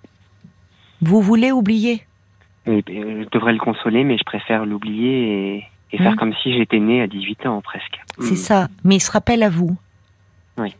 Vous 1.03 1.20
voulez 1.20 1.53
oublier? 1.53 2.07
Euh, 2.66 2.81
Je 2.88 3.29
devrais 3.31 3.53
le 3.53 3.59
consoler, 3.59 4.05
mais 4.05 4.16
je 4.16 4.25
préfère 4.25 4.64
l'oublier 4.64 5.57
et, 5.57 5.64
et 5.92 5.99
faire 5.99 6.12
hein 6.12 6.16
comme 6.16 6.35
si 6.42 6.55
j'étais 6.55 6.79
né 6.79 7.03
à 7.03 7.07
18 7.07 7.47
ans 7.47 7.61
presque. 7.61 8.01
C'est 8.20 8.33
hmm. 8.33 8.37
ça, 8.37 8.68
mais 8.85 8.97
il 8.97 9.01
se 9.01 9.11
rappelle 9.11 9.42
à 9.42 9.51
vous. 9.51 9.77
Oui. 10.57 10.75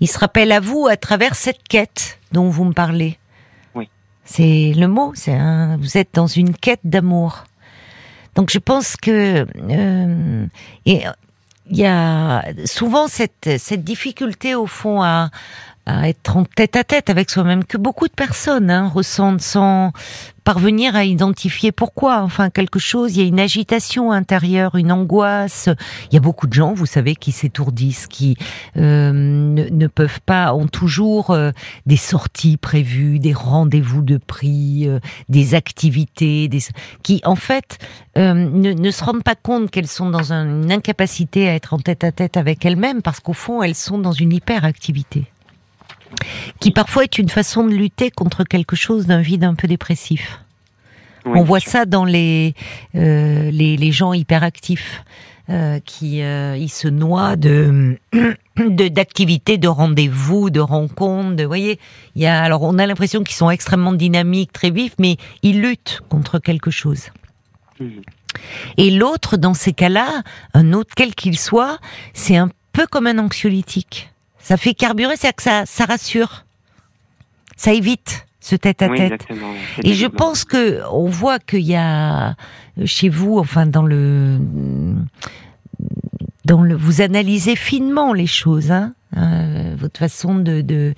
Il 0.00 0.08
se 0.08 0.18
rappelle 0.18 0.52
à 0.52 0.60
vous 0.60 0.86
à 0.86 0.96
travers 0.96 1.34
cette 1.34 1.66
quête 1.68 2.18
dont 2.32 2.48
vous 2.48 2.64
me 2.64 2.72
parlez. 2.72 3.17
C'est 4.30 4.74
le 4.76 4.86
mot. 4.88 5.12
C'est 5.14 5.32
un, 5.32 5.78
vous 5.78 5.96
êtes 5.96 6.10
dans 6.12 6.26
une 6.26 6.54
quête 6.54 6.82
d'amour. 6.84 7.44
Donc 8.34 8.50
je 8.50 8.58
pense 8.58 8.96
que 8.96 9.46
euh, 9.70 10.46
et 10.84 11.02
il 11.70 11.76
y 11.76 11.86
a 11.86 12.44
souvent 12.66 13.08
cette 13.08 13.58
cette 13.58 13.84
difficulté 13.84 14.54
au 14.54 14.66
fond 14.66 15.02
à 15.02 15.30
à 15.88 16.08
être 16.08 16.36
en 16.36 16.44
tête 16.44 16.76
à 16.76 16.84
tête 16.84 17.08
avec 17.08 17.30
soi-même 17.30 17.64
que 17.64 17.78
beaucoup 17.78 18.08
de 18.08 18.12
personnes 18.12 18.70
hein, 18.70 18.88
ressentent 18.88 19.40
sans 19.40 19.92
parvenir 20.44 20.94
à 20.96 21.04
identifier 21.04 21.72
pourquoi. 21.72 22.20
Enfin, 22.22 22.50
quelque 22.50 22.78
chose, 22.78 23.16
il 23.16 23.22
y 23.22 23.24
a 23.24 23.28
une 23.28 23.40
agitation 23.40 24.12
intérieure, 24.12 24.76
une 24.76 24.92
angoisse. 24.92 25.68
Il 26.10 26.14
y 26.14 26.16
a 26.18 26.20
beaucoup 26.20 26.46
de 26.46 26.52
gens, 26.52 26.74
vous 26.74 26.86
savez, 26.86 27.16
qui 27.16 27.32
s'étourdissent, 27.32 28.06
qui 28.06 28.36
euh, 28.76 29.12
ne, 29.12 29.86
peuvent 29.86 30.20
pas, 30.24 30.54
ont 30.54 30.66
toujours 30.66 31.30
euh, 31.30 31.52
des 31.86 31.96
sorties 31.96 32.58
prévues, 32.58 33.18
des 33.18 33.32
rendez-vous 33.32 34.02
de 34.02 34.18
prix, 34.18 34.88
euh, 34.88 35.00
des 35.30 35.54
activités, 35.54 36.48
des, 36.48 36.60
qui 37.02 37.22
en 37.24 37.36
fait 37.36 37.78
ne, 38.16 38.72
ne, 38.72 38.90
se 38.90 39.04
rendent 39.04 39.22
pas 39.22 39.36
compte 39.36 39.70
qu'elles 39.70 39.86
sont 39.86 40.10
dans 40.10 40.32
une 40.32 40.72
incapacité 40.72 41.48
à 41.48 41.54
être 41.54 41.72
en 41.72 41.78
tête 41.78 42.04
à 42.04 42.10
tête 42.10 42.36
avec 42.36 42.66
elles-mêmes 42.66 43.00
parce 43.00 43.20
qu'au 43.20 43.32
fond, 43.32 43.62
elles 43.62 43.74
sont 43.74 43.98
dans 43.98 44.12
une 44.12 44.32
hyperactivité 44.32 45.26
qui 46.60 46.70
parfois 46.70 47.04
est 47.04 47.18
une 47.18 47.28
façon 47.28 47.64
de 47.64 47.74
lutter 47.74 48.10
contre 48.10 48.44
quelque 48.44 48.76
chose 48.76 49.06
d'un 49.06 49.20
vide 49.20 49.44
un 49.44 49.54
peu 49.54 49.68
dépressif. 49.68 50.40
On 51.24 51.42
voit 51.42 51.60
ça 51.60 51.84
dans 51.84 52.06
les, 52.06 52.54
euh, 52.94 53.50
les, 53.50 53.76
les, 53.76 53.92
gens 53.92 54.14
hyperactifs. 54.14 55.02
Euh, 55.50 55.80
qui 55.82 56.20
euh, 56.20 56.58
ils 56.58 56.68
se 56.68 56.88
noient 56.88 57.36
de 57.36 57.98
d'activités, 58.58 59.56
de, 59.56 59.66
rendez-vous, 59.66 60.50
de 60.50 60.60
rencontres. 60.60 61.36
De, 61.36 61.44
voyez, 61.44 61.78
il 62.14 62.20
y 62.20 62.26
a 62.26 62.42
alors 62.42 62.64
on 62.64 62.78
a 62.78 62.84
l'impression 62.86 63.24
qu'ils 63.24 63.34
sont 63.34 63.48
extrêmement 63.48 63.94
dynamiques, 63.94 64.52
très 64.52 64.70
vifs, 64.70 64.94
mais 64.98 65.16
ils 65.42 65.62
luttent 65.62 66.02
contre 66.10 66.38
quelque 66.38 66.70
chose. 66.70 67.04
Mhm. 67.80 68.02
Et 68.76 68.90
l'autre, 68.90 69.38
dans 69.38 69.54
ces 69.54 69.72
cas-là, 69.72 70.22
un 70.52 70.74
autre 70.74 70.90
quel 70.94 71.14
qu'il 71.14 71.38
soit, 71.38 71.78
c'est 72.12 72.36
un 72.36 72.50
peu 72.74 72.86
comme 72.86 73.06
un 73.06 73.18
anxiolytique. 73.18 74.10
Ça 74.48 74.56
fait 74.56 74.72
carburer, 74.72 75.14
c'est 75.18 75.30
que 75.34 75.42
ça, 75.42 75.66
ça 75.66 75.84
rassure. 75.84 76.46
Ça 77.58 77.74
évite 77.74 78.26
ce 78.40 78.56
tête 78.56 78.80
à 78.80 78.88
tête. 78.88 79.26
Et 79.84 79.92
je 79.92 80.06
pense 80.06 80.46
que 80.46 80.80
on 80.90 81.10
voit 81.10 81.38
qu'il 81.38 81.66
y 81.66 81.76
a 81.76 82.34
chez 82.86 83.10
vous, 83.10 83.36
enfin 83.36 83.66
dans 83.66 83.82
le, 83.82 84.38
dans 86.46 86.62
le, 86.62 86.74
vous 86.74 87.02
analysez 87.02 87.56
finement 87.56 88.14
les 88.14 88.26
choses, 88.26 88.72
hein, 88.72 88.94
euh, 89.18 89.74
votre 89.76 89.98
façon 89.98 90.36
de, 90.36 90.62
de 90.62 90.94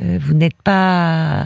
euh, 0.00 0.20
vous 0.22 0.34
n'êtes 0.34 0.62
pas 0.62 1.40
euh, 1.40 1.44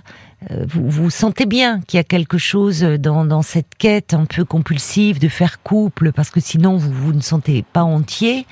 vous, 0.50 0.88
vous 0.88 1.10
sentez 1.10 1.46
bien 1.46 1.80
qu'il 1.82 1.98
y 1.98 2.00
a 2.00 2.04
quelque 2.04 2.38
chose 2.38 2.80
dans, 2.80 3.24
dans, 3.24 3.42
cette 3.42 3.74
quête 3.78 4.14
un 4.14 4.26
peu 4.26 4.44
compulsive 4.44 5.18
de 5.18 5.28
faire 5.28 5.62
couple, 5.62 6.12
parce 6.12 6.30
que 6.30 6.40
sinon 6.40 6.76
vous, 6.76 6.92
vous 6.92 7.12
ne 7.12 7.20
sentez 7.20 7.64
pas 7.72 7.82
entier, 7.82 8.46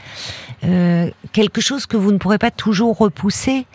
euh, 0.65 1.11
quelque 1.33 1.61
chose 1.61 1.87
que 1.87 1.97
vous 1.97 2.13
ne 2.13 2.19
pourrez 2.19 2.39
pas 2.39 2.51
toujours 2.51 2.99
repousser, 2.99 3.67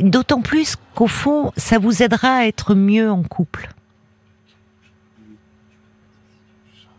d'autant 0.00 0.40
plus 0.40 0.76
qu'au 0.94 1.06
fond, 1.06 1.52
ça 1.56 1.78
vous 1.78 2.02
aidera 2.02 2.36
à 2.36 2.46
être 2.46 2.74
mieux 2.74 3.10
en 3.10 3.22
couple. 3.22 3.70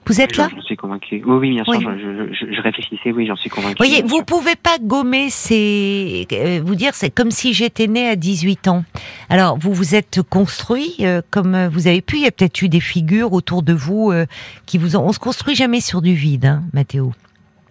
Vous 0.08 0.22
êtes 0.22 0.38
là 0.38 0.50
J'en 0.54 0.62
suis 0.62 0.76
convaincu. 0.76 1.24
Oui, 1.26 1.38
oui, 1.38 1.50
bien 1.50 1.63
sûr. 1.63 1.82
Je, 1.82 2.32
je, 2.32 2.54
je, 2.54 2.62
réfléchissais. 2.62 3.12
Oui, 3.12 3.26
j'en 3.26 3.36
suis 3.36 3.50
convaincu. 3.50 3.76
Voyez, 3.78 4.04
vous 4.04 4.24
pouvez 4.24 4.56
pas 4.56 4.78
gommer 4.80 5.32
ces, 5.32 6.28
euh, 6.32 6.62
vous 6.63 6.76
dire, 6.76 6.94
c'est 6.94 7.10
comme 7.10 7.32
si 7.32 7.54
j'étais 7.54 7.88
né 7.88 8.08
à 8.08 8.15
18 8.15 8.68
ans. 8.68 8.86
Alors, 9.30 9.58
vous 9.58 9.74
vous 9.74 9.96
êtes 9.96 10.22
construit 10.22 10.98
euh, 11.02 11.22
comme 11.32 11.68
vous 11.68 11.88
avez 11.88 12.02
pu. 12.02 12.18
Il 12.18 12.24
y 12.24 12.28
a 12.28 12.32
peut-être 12.32 12.62
eu 12.62 12.70
des 12.70 12.80
figures 12.80 13.34
autour 13.34 13.63
de 13.63 13.74
vous 13.74 14.12
euh, 14.12 14.28
qui 14.68 14.78
vous 14.78 14.96
ont. 14.96 15.08
On 15.08 15.12
se 15.12 15.20
construit 15.20 15.56
jamais 15.56 15.82
sur 15.82 16.04
du 16.04 16.13
vide, 16.13 16.46
hein, 16.46 16.63
Mathéo. 16.72 17.12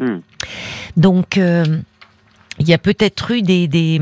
Hmm. 0.00 0.18
Donc, 0.96 1.36
il 1.36 2.68
y 2.68 2.74
a 2.74 2.78
peut-être 2.78 3.30
eu 3.30 3.42
des, 3.42 3.68
des 3.68 4.00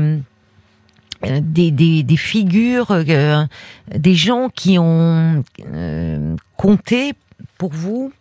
des, 1.21 1.71
des, 1.71 2.03
des, 2.03 2.17
figures, 2.17 2.91
des 3.95 4.15
gens 4.15 4.49
qui 4.49 4.77
ont 4.77 5.43
compté 6.57 7.13
pour 7.57 7.71
vous 7.71 8.11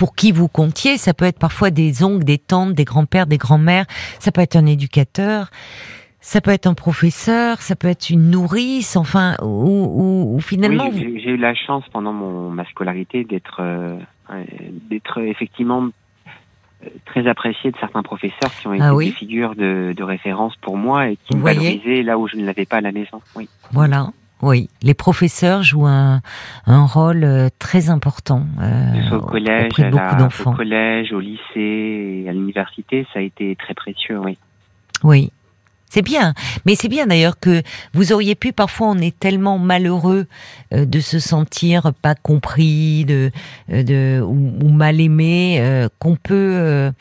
pour 0.00 0.14
qui 0.14 0.32
vous 0.32 0.48
comptiez. 0.48 0.96
Ça 0.96 1.12
peut 1.12 1.26
être 1.26 1.38
parfois 1.38 1.70
des 1.70 2.02
oncles, 2.02 2.24
des 2.24 2.38
tantes, 2.38 2.72
des 2.72 2.84
grands-pères, 2.84 3.26
des 3.26 3.36
grands-mères. 3.36 3.84
Ça 4.18 4.32
peut 4.32 4.40
être 4.40 4.56
un 4.56 4.64
éducateur. 4.64 5.50
Ça 6.22 6.40
peut 6.40 6.52
être 6.52 6.66
un 6.66 6.72
professeur, 6.72 7.60
ça 7.60 7.76
peut 7.76 7.88
être 7.88 8.08
une 8.08 8.30
nourrice, 8.30 8.96
enfin, 8.96 9.36
ou, 9.42 10.38
finalement. 10.40 10.88
Oui, 10.90 11.20
j'ai 11.22 11.32
eu 11.32 11.36
la 11.36 11.54
chance 11.54 11.84
pendant 11.92 12.14
mon, 12.14 12.48
ma 12.48 12.64
scolarité 12.64 13.24
d'être, 13.24 13.60
euh, 13.60 13.98
d'être 14.90 15.18
effectivement 15.20 15.88
euh, 16.84 16.88
très 17.04 17.26
apprécié 17.26 17.70
de 17.70 17.76
certains 17.78 18.02
professeurs 18.02 18.52
qui 18.58 18.68
ont 18.68 18.74
été 18.74 18.84
ah 18.84 18.94
des 18.98 19.10
figures 19.10 19.54
de, 19.54 19.92
de, 19.94 20.02
référence 20.02 20.56
pour 20.62 20.78
moi 20.78 21.08
et 21.08 21.16
qui 21.16 21.36
me 21.36 21.42
valorisaient 21.42 22.02
là 22.02 22.18
où 22.18 22.26
je 22.26 22.36
ne 22.36 22.46
l'avais 22.46 22.64
pas 22.64 22.76
à 22.76 22.82
la 22.82 22.92
maison. 22.92 23.20
Oui. 23.36 23.50
Voilà. 23.72 24.12
Oui, 24.42 24.68
les 24.82 24.94
professeurs 24.94 25.62
jouent 25.62 25.86
un, 25.86 26.20
un 26.66 26.86
rôle 26.86 27.24
euh, 27.24 27.48
très 27.58 27.90
important 27.90 28.46
euh, 28.60 29.16
au 29.16 29.20
collège, 29.20 29.66
auprès 29.66 29.84
de 29.84 29.90
beaucoup 29.90 30.16
d'enfants. 30.16 30.52
Au 30.52 30.56
collège, 30.56 31.12
au 31.12 31.20
lycée, 31.20 32.22
et 32.24 32.28
à 32.28 32.32
l'université, 32.32 33.06
ça 33.12 33.18
a 33.18 33.22
été 33.22 33.54
très 33.56 33.74
précieux, 33.74 34.18
oui. 34.18 34.38
Oui, 35.02 35.30
C'est 35.92 36.02
bien, 36.02 36.34
mais 36.66 36.76
c'est 36.76 36.86
bien 36.86 37.08
d'ailleurs 37.08 37.40
que 37.40 37.64
vous 37.94 38.12
auriez 38.12 38.36
pu 38.36 38.52
parfois 38.52 38.90
on 38.90 38.98
est 38.98 39.18
tellement 39.18 39.58
malheureux 39.58 40.28
euh, 40.72 40.84
de 40.84 41.00
se 41.00 41.18
sentir 41.18 41.92
pas 42.00 42.14
compris, 42.14 43.04
de, 43.04 43.32
euh, 43.72 43.82
de 43.82 44.22
ou, 44.22 44.68
mal 44.68 45.00
aimé 45.00 45.56
euh, 45.58 45.88
qu'on 45.98 46.14
peut 46.14 46.92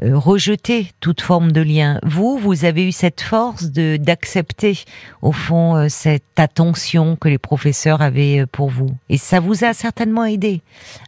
rejeter 0.00 0.92
toute 1.00 1.20
forme 1.20 1.52
de 1.52 1.60
lien. 1.60 1.98
Vous, 2.04 2.38
vous 2.38 2.64
avez 2.64 2.88
eu 2.88 2.92
cette 2.92 3.20
force 3.20 3.64
de 3.64 3.98
d'accepter 3.98 4.84
au 5.20 5.32
fond 5.32 5.88
cette 5.88 6.38
attention 6.38 7.16
que 7.16 7.28
les 7.28 7.38
professeurs 7.38 8.00
avaient 8.00 8.46
pour 8.46 8.70
vous, 8.70 8.90
et 9.10 9.18
ça 9.18 9.40
vous 9.40 9.64
a 9.64 9.74
certainement 9.74 10.24
aidé 10.24 10.62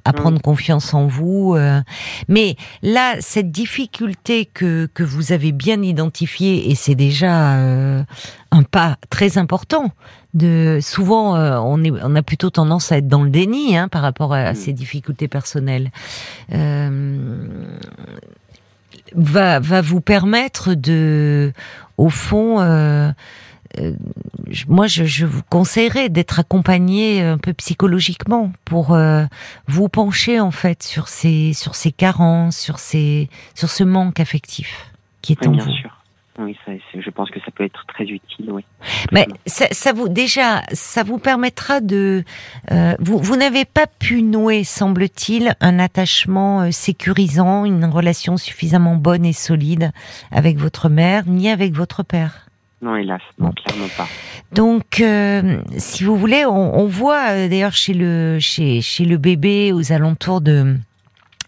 à 0.04 0.12
prendre 0.12 0.40
confiance 0.42 0.92
en 0.92 1.06
vous. 1.06 1.56
mais 2.28 2.56
là, 2.82 3.14
cette 3.20 3.50
difficulté 3.50 4.46
que 4.52 4.88
que 4.92 5.04
vous 5.04 5.32
avez 5.32 5.52
bien 5.52 5.82
identifiée, 5.82 6.70
et 6.70 6.74
c'est 6.74 6.96
déjà 6.96 7.29
euh, 7.30 8.02
un 8.50 8.62
pas 8.62 8.96
très 9.08 9.38
important. 9.38 9.92
De 10.32 10.78
souvent, 10.80 11.36
euh, 11.36 11.58
on, 11.58 11.82
est, 11.82 11.90
on 11.90 12.14
a 12.14 12.22
plutôt 12.22 12.50
tendance 12.50 12.92
à 12.92 12.98
être 12.98 13.08
dans 13.08 13.24
le 13.24 13.30
déni 13.30 13.76
hein, 13.76 13.88
par 13.88 14.02
rapport 14.02 14.32
à, 14.32 14.52
mm. 14.52 14.54
ces 14.54 14.72
difficultés 14.72 15.28
personnelles. 15.28 15.90
Euh, 16.52 17.48
va, 19.14 19.58
va 19.58 19.80
vous 19.80 20.00
permettre 20.00 20.74
de, 20.74 21.52
au 21.96 22.10
fond, 22.10 22.58
moi, 24.68 24.86
je, 24.86 25.04
je, 25.04 25.26
vous 25.26 25.42
conseillerais 25.48 26.08
d'être 26.08 26.38
accompagné 26.38 27.22
un 27.22 27.38
peu 27.38 27.52
psychologiquement 27.54 28.52
pour 28.64 28.96
vous 29.66 29.88
pencher 29.88 30.38
en 30.38 30.50
fait 30.50 30.82
sur 30.82 31.08
ces 31.08 31.52
sur 31.54 31.74
ces 31.74 31.92
carences, 31.92 32.56
sur 32.56 32.78
ces 32.78 33.28
sur 33.54 33.70
ce 33.70 33.84
manque 33.84 34.20
affectif 34.20 34.90
qui 35.22 35.32
est 35.32 35.46
en 35.46 35.52
bien 35.52 35.64
vous. 35.64 35.72
Sûr. 35.72 35.99
Oui, 36.40 36.56
ça, 36.64 36.72
je 36.98 37.10
pense 37.10 37.30
que 37.30 37.38
ça 37.40 37.50
peut 37.50 37.64
être 37.64 37.84
très 37.86 38.04
utile, 38.04 38.50
oui. 38.50 38.64
Mais 39.12 39.26
ça, 39.44 39.66
ça 39.72 39.92
vous 39.92 40.08
déjà, 40.08 40.62
ça 40.72 41.02
vous 41.02 41.18
permettra 41.18 41.80
de. 41.80 42.24
Euh, 42.70 42.94
vous, 42.98 43.18
vous 43.18 43.36
n'avez 43.36 43.66
pas 43.66 43.86
pu 43.86 44.22
nouer, 44.22 44.64
semble-t-il, 44.64 45.54
un 45.60 45.78
attachement 45.78 46.62
euh, 46.62 46.70
sécurisant, 46.70 47.66
une 47.66 47.84
relation 47.84 48.38
suffisamment 48.38 48.96
bonne 48.96 49.26
et 49.26 49.34
solide 49.34 49.92
avec 50.30 50.56
votre 50.56 50.88
mère, 50.88 51.24
ni 51.26 51.50
avec 51.50 51.74
votre 51.74 52.02
père. 52.02 52.46
Non, 52.80 52.96
hélas, 52.96 53.20
non, 53.38 53.52
clairement 53.52 53.88
pas. 53.98 54.08
Donc, 54.52 55.00
euh, 55.00 55.60
si 55.76 56.04
vous 56.04 56.16
voulez, 56.16 56.46
on, 56.46 56.78
on 56.78 56.86
voit 56.86 57.48
d'ailleurs 57.48 57.74
chez 57.74 57.92
le 57.92 58.38
chez 58.40 58.80
chez 58.80 59.04
le 59.04 59.18
bébé 59.18 59.72
aux 59.72 59.92
alentours 59.92 60.40
de 60.40 60.76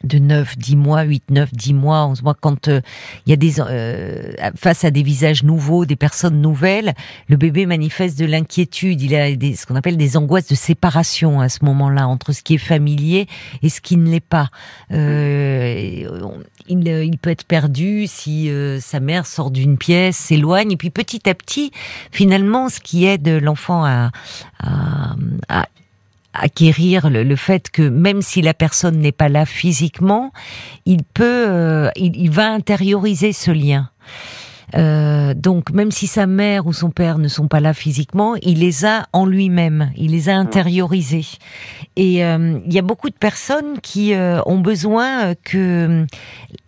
de 0.04 0.18
9, 0.18 0.58
10 0.58 0.76
mois, 0.76 1.02
8, 1.02 1.30
9, 1.30 1.52
10 1.52 1.74
mois, 1.74 2.06
11 2.06 2.22
mois, 2.22 2.34
quand 2.38 2.66
il 2.66 2.72
euh, 2.72 2.80
y 3.26 3.32
a 3.32 3.36
des 3.36 3.60
euh, 3.60 4.32
face 4.56 4.84
à 4.84 4.90
des 4.90 5.02
visages 5.02 5.42
nouveaux, 5.42 5.84
des 5.84 5.96
personnes 5.96 6.40
nouvelles, 6.40 6.94
le 7.28 7.36
bébé 7.36 7.66
manifeste 7.66 8.18
de 8.18 8.24
l'inquiétude, 8.24 9.00
il 9.00 9.14
a 9.14 9.34
des, 9.34 9.54
ce 9.54 9.66
qu'on 9.66 9.76
appelle 9.76 9.96
des 9.96 10.16
angoisses 10.16 10.48
de 10.48 10.54
séparation 10.54 11.40
à 11.40 11.48
ce 11.48 11.64
moment-là 11.64 12.08
entre 12.08 12.32
ce 12.32 12.42
qui 12.42 12.54
est 12.54 12.58
familier 12.58 13.26
et 13.62 13.68
ce 13.68 13.80
qui 13.80 13.96
ne 13.96 14.10
l'est 14.10 14.20
pas. 14.20 14.48
Euh, 14.90 16.04
il, 16.68 16.88
il, 16.88 17.18
peut 17.18 17.30
être 17.30 17.44
perdu 17.44 18.06
si 18.06 18.50
sa 18.80 19.00
mère 19.00 19.26
sort 19.26 19.50
d'une 19.50 19.78
pièce, 19.78 20.16
s'éloigne 20.16 20.72
et 20.72 20.76
puis 20.76 20.90
petit 20.90 21.28
à 21.28 21.34
petit, 21.34 21.72
finalement, 22.10 22.68
ce 22.68 22.80
qui 22.80 23.04
aide 23.04 23.28
l'enfant 23.28 23.84
à, 23.84 24.10
à, 24.60 25.16
à 25.48 25.66
acquérir 26.34 27.10
le, 27.10 27.36
fait 27.36 27.70
que 27.70 27.82
même 27.82 28.22
si 28.22 28.42
la 28.42 28.54
personne 28.54 28.98
n'est 28.98 29.12
pas 29.12 29.28
là 29.28 29.46
physiquement, 29.46 30.32
il 30.86 31.02
peut, 31.02 31.46
euh, 31.48 31.90
il, 31.96 32.30
va 32.30 32.50
intérioriser 32.50 33.32
ce 33.32 33.50
lien. 33.50 33.90
Euh, 34.74 35.34
donc 35.34 35.70
même 35.70 35.90
si 35.90 36.06
sa 36.06 36.26
mère 36.26 36.66
ou 36.66 36.72
son 36.72 36.90
père 36.90 37.18
ne 37.18 37.28
sont 37.28 37.46
pas 37.46 37.60
là 37.60 37.74
physiquement, 37.74 38.36
il 38.40 38.60
les 38.60 38.86
a 38.86 39.06
en 39.12 39.26
lui-même, 39.26 39.90
il 39.96 40.12
les 40.12 40.30
a 40.30 40.36
intériorisés. 40.36 41.26
Et 41.96 42.24
euh, 42.24 42.58
il 42.64 42.72
y 42.72 42.78
a 42.78 42.82
beaucoup 42.82 43.10
de 43.10 43.14
personnes 43.14 43.80
qui 43.82 44.14
ont 44.46 44.60
besoin 44.60 45.34
que 45.34 46.06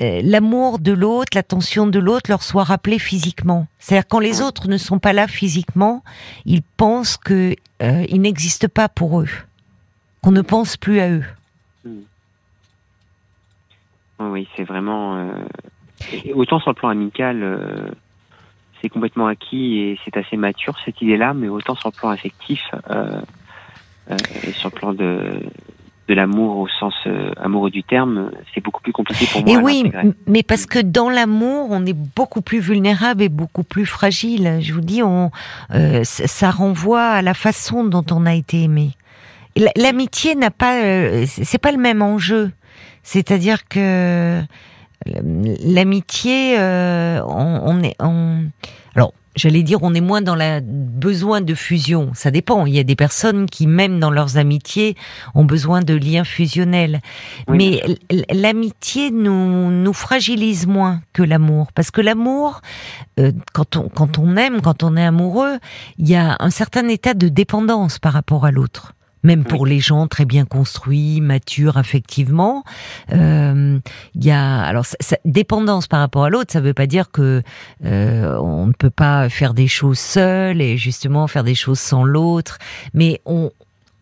l'amour 0.00 0.81
de 0.81 0.92
l'autre, 0.92 1.31
l'attention 1.35 1.87
de 1.87 1.98
l'autre 1.98 2.31
leur 2.31 2.42
soit 2.42 2.64
rappelée 2.64 2.98
physiquement. 2.98 3.66
C'est-à-dire 3.79 4.07
quand 4.07 4.20
les 4.20 4.42
autres 4.42 4.68
ne 4.68 4.77
sont 4.77 4.98
pas 4.98 5.14
là 5.14 5.27
physiquement, 5.27 6.03
ils 6.44 6.62
pensent 6.62 7.16
que 7.16 7.55
il 7.81 8.20
n'existe 8.20 8.68
pas 8.68 8.90
pour 8.90 9.20
eux 9.20 9.29
qu'on 10.24 10.32
ne 10.32 10.40
pense 10.40 10.78
plus 10.78 11.00
à 11.00 11.10
eux. 11.10 11.24
Hmm. 11.84 12.00
Oui, 14.20 14.48
c'est 14.56 14.64
vraiment. 14.64 15.16
Euh, 15.16 15.32
autant 16.34 16.60
sur 16.60 16.70
le 16.70 16.74
plan 16.74 16.88
amical, 16.88 17.42
euh, 17.42 17.90
c'est 18.80 18.88
complètement 18.88 19.26
acquis 19.26 19.78
et 19.78 19.98
c'est 20.02 20.16
assez 20.16 20.38
mature 20.38 20.76
cette 20.82 21.02
idée-là, 21.02 21.34
mais 21.34 21.48
autant 21.48 21.74
sur 21.74 21.90
le 21.90 21.98
plan 21.98 22.08
affectif 22.08 22.62
euh, 22.90 23.20
et 24.44 24.52
sur 24.52 24.70
le 24.70 24.74
plan 24.74 24.94
de, 24.94 25.42
de 26.08 26.14
l'amour 26.14 26.56
au 26.56 26.68
sens 26.68 26.94
amoureux 27.37 27.70
du 27.70 27.82
terme, 27.82 28.30
c'est 28.54 28.62
beaucoup 28.62 28.80
plus 28.80 28.92
compliqué 28.92 29.26
pour 29.30 29.44
moi. 29.44 29.52
Et 29.52 29.56
oui, 29.58 29.92
mais 30.26 30.42
parce 30.42 30.64
que 30.64 30.78
dans 30.78 31.10
l'amour, 31.10 31.68
on 31.70 31.84
est 31.84 31.96
beaucoup 32.16 32.40
plus 32.40 32.60
vulnérable 32.60 33.22
et 33.22 33.28
beaucoup 33.28 33.64
plus 33.64 33.84
fragile. 33.84 34.58
Je 34.62 34.72
vous 34.72 34.80
dis, 34.80 35.02
on, 35.02 35.30
ça 36.02 36.50
renvoie 36.50 37.04
à 37.04 37.20
la 37.20 37.34
façon 37.34 37.84
dont 37.84 38.04
on 38.10 38.24
a 38.24 38.34
été 38.34 38.62
aimé. 38.62 38.92
L'amitié 39.56 40.34
n'a 40.34 40.50
pas, 40.50 40.82
euh, 40.82 41.26
c'est 41.26 41.58
pas 41.58 41.70
le 41.70 41.78
même 41.78 42.02
enjeu. 42.02 42.50
C'est-à-dire 43.04 43.68
que 43.68 43.78
euh, 43.78 44.42
l'amitié, 45.06 46.58
euh, 46.58 47.20
on, 47.24 47.80
est, 47.82 47.94
on, 48.00 48.46
alors 48.96 49.12
j'allais 49.36 49.62
dire, 49.62 49.78
on 49.82 49.94
est 49.94 50.00
moins 50.00 50.22
dans 50.22 50.34
le 50.34 50.60
besoin 50.60 51.40
de 51.40 51.54
fusion. 51.54 52.10
Ça 52.14 52.32
dépend. 52.32 52.66
Il 52.66 52.74
y 52.74 52.80
a 52.80 52.82
des 52.82 52.96
personnes 52.96 53.46
qui, 53.46 53.68
même 53.68 54.00
dans 54.00 54.10
leurs 54.10 54.38
amitiés, 54.38 54.96
ont 55.36 55.44
besoin 55.44 55.82
de 55.82 55.94
liens 55.94 56.24
fusionnels. 56.24 57.00
Mais 57.46 57.80
l'amitié 58.32 59.12
nous, 59.12 59.70
nous 59.70 59.92
fragilise 59.92 60.66
moins 60.66 61.00
que 61.12 61.22
l'amour. 61.22 61.70
Parce 61.72 61.92
que 61.92 62.00
l'amour, 62.00 62.60
quand, 63.52 63.76
on, 63.76 63.88
quand 63.88 64.18
on 64.18 64.36
aime, 64.36 64.60
quand 64.62 64.82
on 64.82 64.96
est 64.96 65.04
amoureux, 65.04 65.58
il 65.98 66.08
y 66.08 66.16
a 66.16 66.36
un 66.40 66.50
certain 66.50 66.88
état 66.88 67.14
de 67.14 67.28
dépendance 67.28 68.00
par 68.00 68.14
rapport 68.14 68.46
à 68.46 68.50
l'autre 68.50 68.94
même 69.24 69.42
pour 69.42 69.66
les 69.66 69.80
gens 69.80 70.06
très 70.06 70.24
bien 70.24 70.44
construits, 70.44 71.20
matures 71.20 71.76
affectivement. 71.76 72.62
Euh, 73.12 73.78
il 74.14 74.24
y 74.24 74.30
a 74.30 74.62
alors 74.62 74.87
dépendance 75.24 75.88
par 75.88 76.00
rapport 76.00 76.24
à 76.24 76.30
l'autre, 76.30 76.52
ça 76.52 76.60
ne 76.60 76.66
veut 76.66 76.74
pas 76.74 76.87
dire 76.87 77.10
que 77.10 77.42
euh, 77.84 78.38
on 78.38 78.66
ne 78.66 78.72
peut 78.72 78.90
pas 78.90 79.28
faire 79.28 79.54
des 79.54 79.66
choses 79.66 79.98
seul 79.98 80.60
et 80.60 80.76
justement 80.76 81.26
faire 81.26 81.42
des 81.42 81.54
choses 81.54 81.80
sans 81.80 82.04
l'autre, 82.04 82.58
mais 82.92 83.20
on 83.24 83.50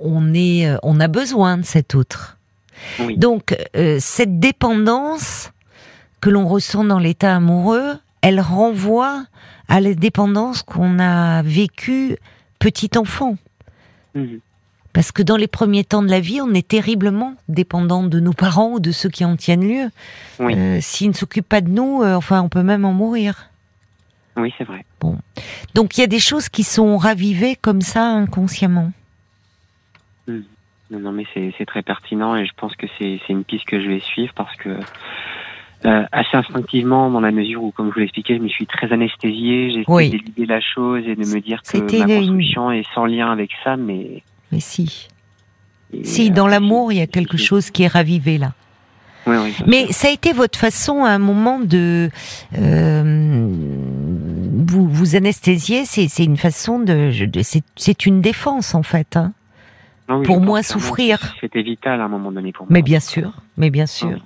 on 0.00 0.34
est 0.34 0.68
euh, 0.68 0.76
on 0.82 1.00
a 1.00 1.08
besoin 1.08 1.56
de 1.56 1.64
cet 1.64 1.94
autre. 1.94 2.36
Donc 3.16 3.56
cette 4.00 4.40
dépendance 4.40 5.52
que 6.20 6.30
l'on 6.30 6.48
ressent 6.48 6.82
dans 6.82 6.98
l'état 6.98 7.36
amoureux, 7.36 7.94
elle 8.22 8.40
renvoie 8.40 9.24
à 9.68 9.80
la 9.80 9.94
dépendance 9.94 10.62
qu'on 10.62 10.98
a 10.98 11.42
vécue 11.42 12.16
petit 12.58 12.90
enfant. 12.96 13.36
Mhm. 14.14 14.40
Parce 14.92 15.10
que 15.10 15.22
dans 15.22 15.36
les 15.36 15.46
premiers 15.46 15.84
temps 15.84 16.02
de 16.02 16.10
la 16.10 16.20
vie, 16.20 16.40
on 16.40 16.52
est 16.52 16.66
terriblement 16.66 17.34
dépendant 17.48 18.02
de 18.02 18.20
nos 18.20 18.32
parents 18.32 18.72
ou 18.72 18.80
de 18.80 18.92
ceux 18.92 19.08
qui 19.08 19.24
en 19.24 19.36
tiennent 19.36 19.66
lieu. 19.66 19.90
Euh, 20.40 20.78
S'ils 20.80 21.08
ne 21.08 21.14
s'occupent 21.14 21.48
pas 21.48 21.62
de 21.62 21.70
nous, 21.70 22.02
euh, 22.02 22.14
enfin, 22.14 22.42
on 22.42 22.48
peut 22.48 22.62
même 22.62 22.84
en 22.84 22.92
mourir. 22.92 23.48
Oui, 24.36 24.52
c'est 24.58 24.64
vrai. 24.64 24.84
Bon. 25.00 25.18
Donc, 25.74 25.96
il 25.96 26.02
y 26.02 26.04
a 26.04 26.08
des 26.08 26.18
choses 26.18 26.48
qui 26.48 26.62
sont 26.62 26.96
ravivées 26.98 27.56
comme 27.56 27.80
ça 27.80 28.04
inconsciemment. 28.04 28.92
Hmm. 30.26 30.40
Non, 30.90 30.98
non, 30.98 31.12
mais 31.12 31.24
c'est 31.34 31.64
très 31.64 31.82
pertinent 31.82 32.36
et 32.36 32.44
je 32.44 32.52
pense 32.54 32.76
que 32.76 32.86
c'est 32.98 33.18
une 33.30 33.44
piste 33.44 33.64
que 33.64 33.80
je 33.82 33.88
vais 33.88 34.00
suivre 34.00 34.34
parce 34.34 34.54
que 34.56 34.78
euh, 35.84 36.04
assez 36.12 36.36
instinctivement, 36.36 37.10
dans 37.10 37.20
la 37.20 37.30
mesure 37.30 37.64
où, 37.64 37.70
comme 37.70 37.88
je 37.88 37.94
vous 37.94 38.00
l'expliquais, 38.00 38.36
je 38.36 38.42
me 38.42 38.48
suis 38.48 38.66
très 38.66 38.92
anesthésié, 38.92 39.70
j'ai 39.70 39.80
essayé 39.80 40.10
d'éluder 40.10 40.46
la 40.46 40.60
chose 40.60 41.02
et 41.06 41.16
de 41.16 41.24
me 41.24 41.40
dire 41.40 41.62
que 41.62 41.78
ma 41.78 42.04
construction 42.04 42.70
est 42.70 42.86
sans 42.94 43.06
lien 43.06 43.32
avec 43.32 43.50
ça, 43.64 43.76
mais 43.76 44.22
mais 44.52 44.60
si. 44.60 45.08
si, 46.04 46.30
dans 46.30 46.46
l'amour, 46.46 46.92
il 46.92 46.98
y 46.98 47.00
a 47.00 47.06
quelque 47.06 47.36
chose 47.36 47.70
qui 47.70 47.82
est 47.82 47.88
ravivé 47.88 48.38
là. 48.38 48.52
Oui, 49.26 49.36
oui, 49.36 49.54
Mais 49.66 49.92
ça 49.92 50.08
a 50.08 50.10
été 50.10 50.32
votre 50.32 50.58
façon 50.58 51.04
à 51.04 51.10
un 51.10 51.18
moment 51.18 51.60
de 51.60 52.10
euh, 52.58 53.46
vous 54.66 54.88
vous 54.88 55.14
anesthésier. 55.14 55.84
C'est 55.84 56.24
une 56.24 56.36
façon 56.36 56.80
de, 56.80 57.12
c'est 57.76 58.06
une 58.06 58.20
défense 58.20 58.74
en 58.74 58.82
fait, 58.82 59.16
hein, 59.16 59.32
ah 60.08 60.18
pour 60.24 60.40
moins 60.40 60.62
souffrir. 60.62 61.36
C'était 61.40 61.62
vital 61.62 62.00
à 62.00 62.04
un 62.04 62.08
moment 62.08 62.32
donné 62.32 62.52
pour 62.52 62.66
moi. 62.66 62.72
Mais 62.72 62.82
bien 62.82 62.98
sûr, 62.98 63.32
mais 63.56 63.70
bien 63.70 63.86
sûr. 63.86 64.24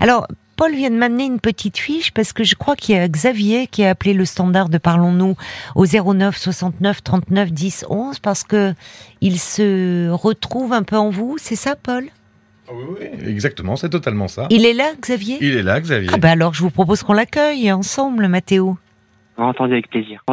Alors 0.00 0.26
Paul 0.58 0.74
vient 0.74 0.90
de 0.90 0.96
m'amener 0.96 1.24
une 1.24 1.38
petite 1.38 1.78
fiche 1.78 2.10
parce 2.10 2.32
que 2.32 2.42
je 2.42 2.56
crois 2.56 2.74
qu'il 2.74 2.96
y 2.96 2.98
a 2.98 3.06
Xavier 3.08 3.68
qui 3.68 3.84
a 3.84 3.90
appelé 3.90 4.12
le 4.12 4.24
standard 4.24 4.68
de 4.68 4.76
Parlons-nous 4.76 5.36
au 5.76 5.86
09 5.86 6.36
69 6.36 7.00
39 7.04 7.52
10 7.52 7.86
11 7.88 8.18
parce 8.18 8.42
que 8.42 8.74
il 9.20 9.38
se 9.38 10.10
retrouve 10.10 10.72
un 10.72 10.82
peu 10.82 10.96
en 10.96 11.10
vous. 11.10 11.36
C'est 11.38 11.54
ça, 11.54 11.76
Paul? 11.76 12.06
Ah 12.68 12.72
oui, 12.74 12.96
oui, 13.00 13.28
exactement, 13.30 13.76
c'est 13.76 13.88
totalement 13.88 14.26
ça. 14.26 14.48
Il 14.50 14.66
est 14.66 14.72
là, 14.72 14.90
Xavier? 15.00 15.38
Il 15.40 15.56
est 15.56 15.62
là, 15.62 15.80
Xavier. 15.80 16.10
Ah 16.12 16.16
bah 16.16 16.32
alors, 16.32 16.54
je 16.54 16.62
vous 16.62 16.70
propose 16.70 17.04
qu'on 17.04 17.12
l'accueille 17.12 17.70
ensemble, 17.70 18.26
Mathéo. 18.26 18.76
Entendu 19.36 19.74
avec 19.74 19.88
plaisir. 19.88 20.24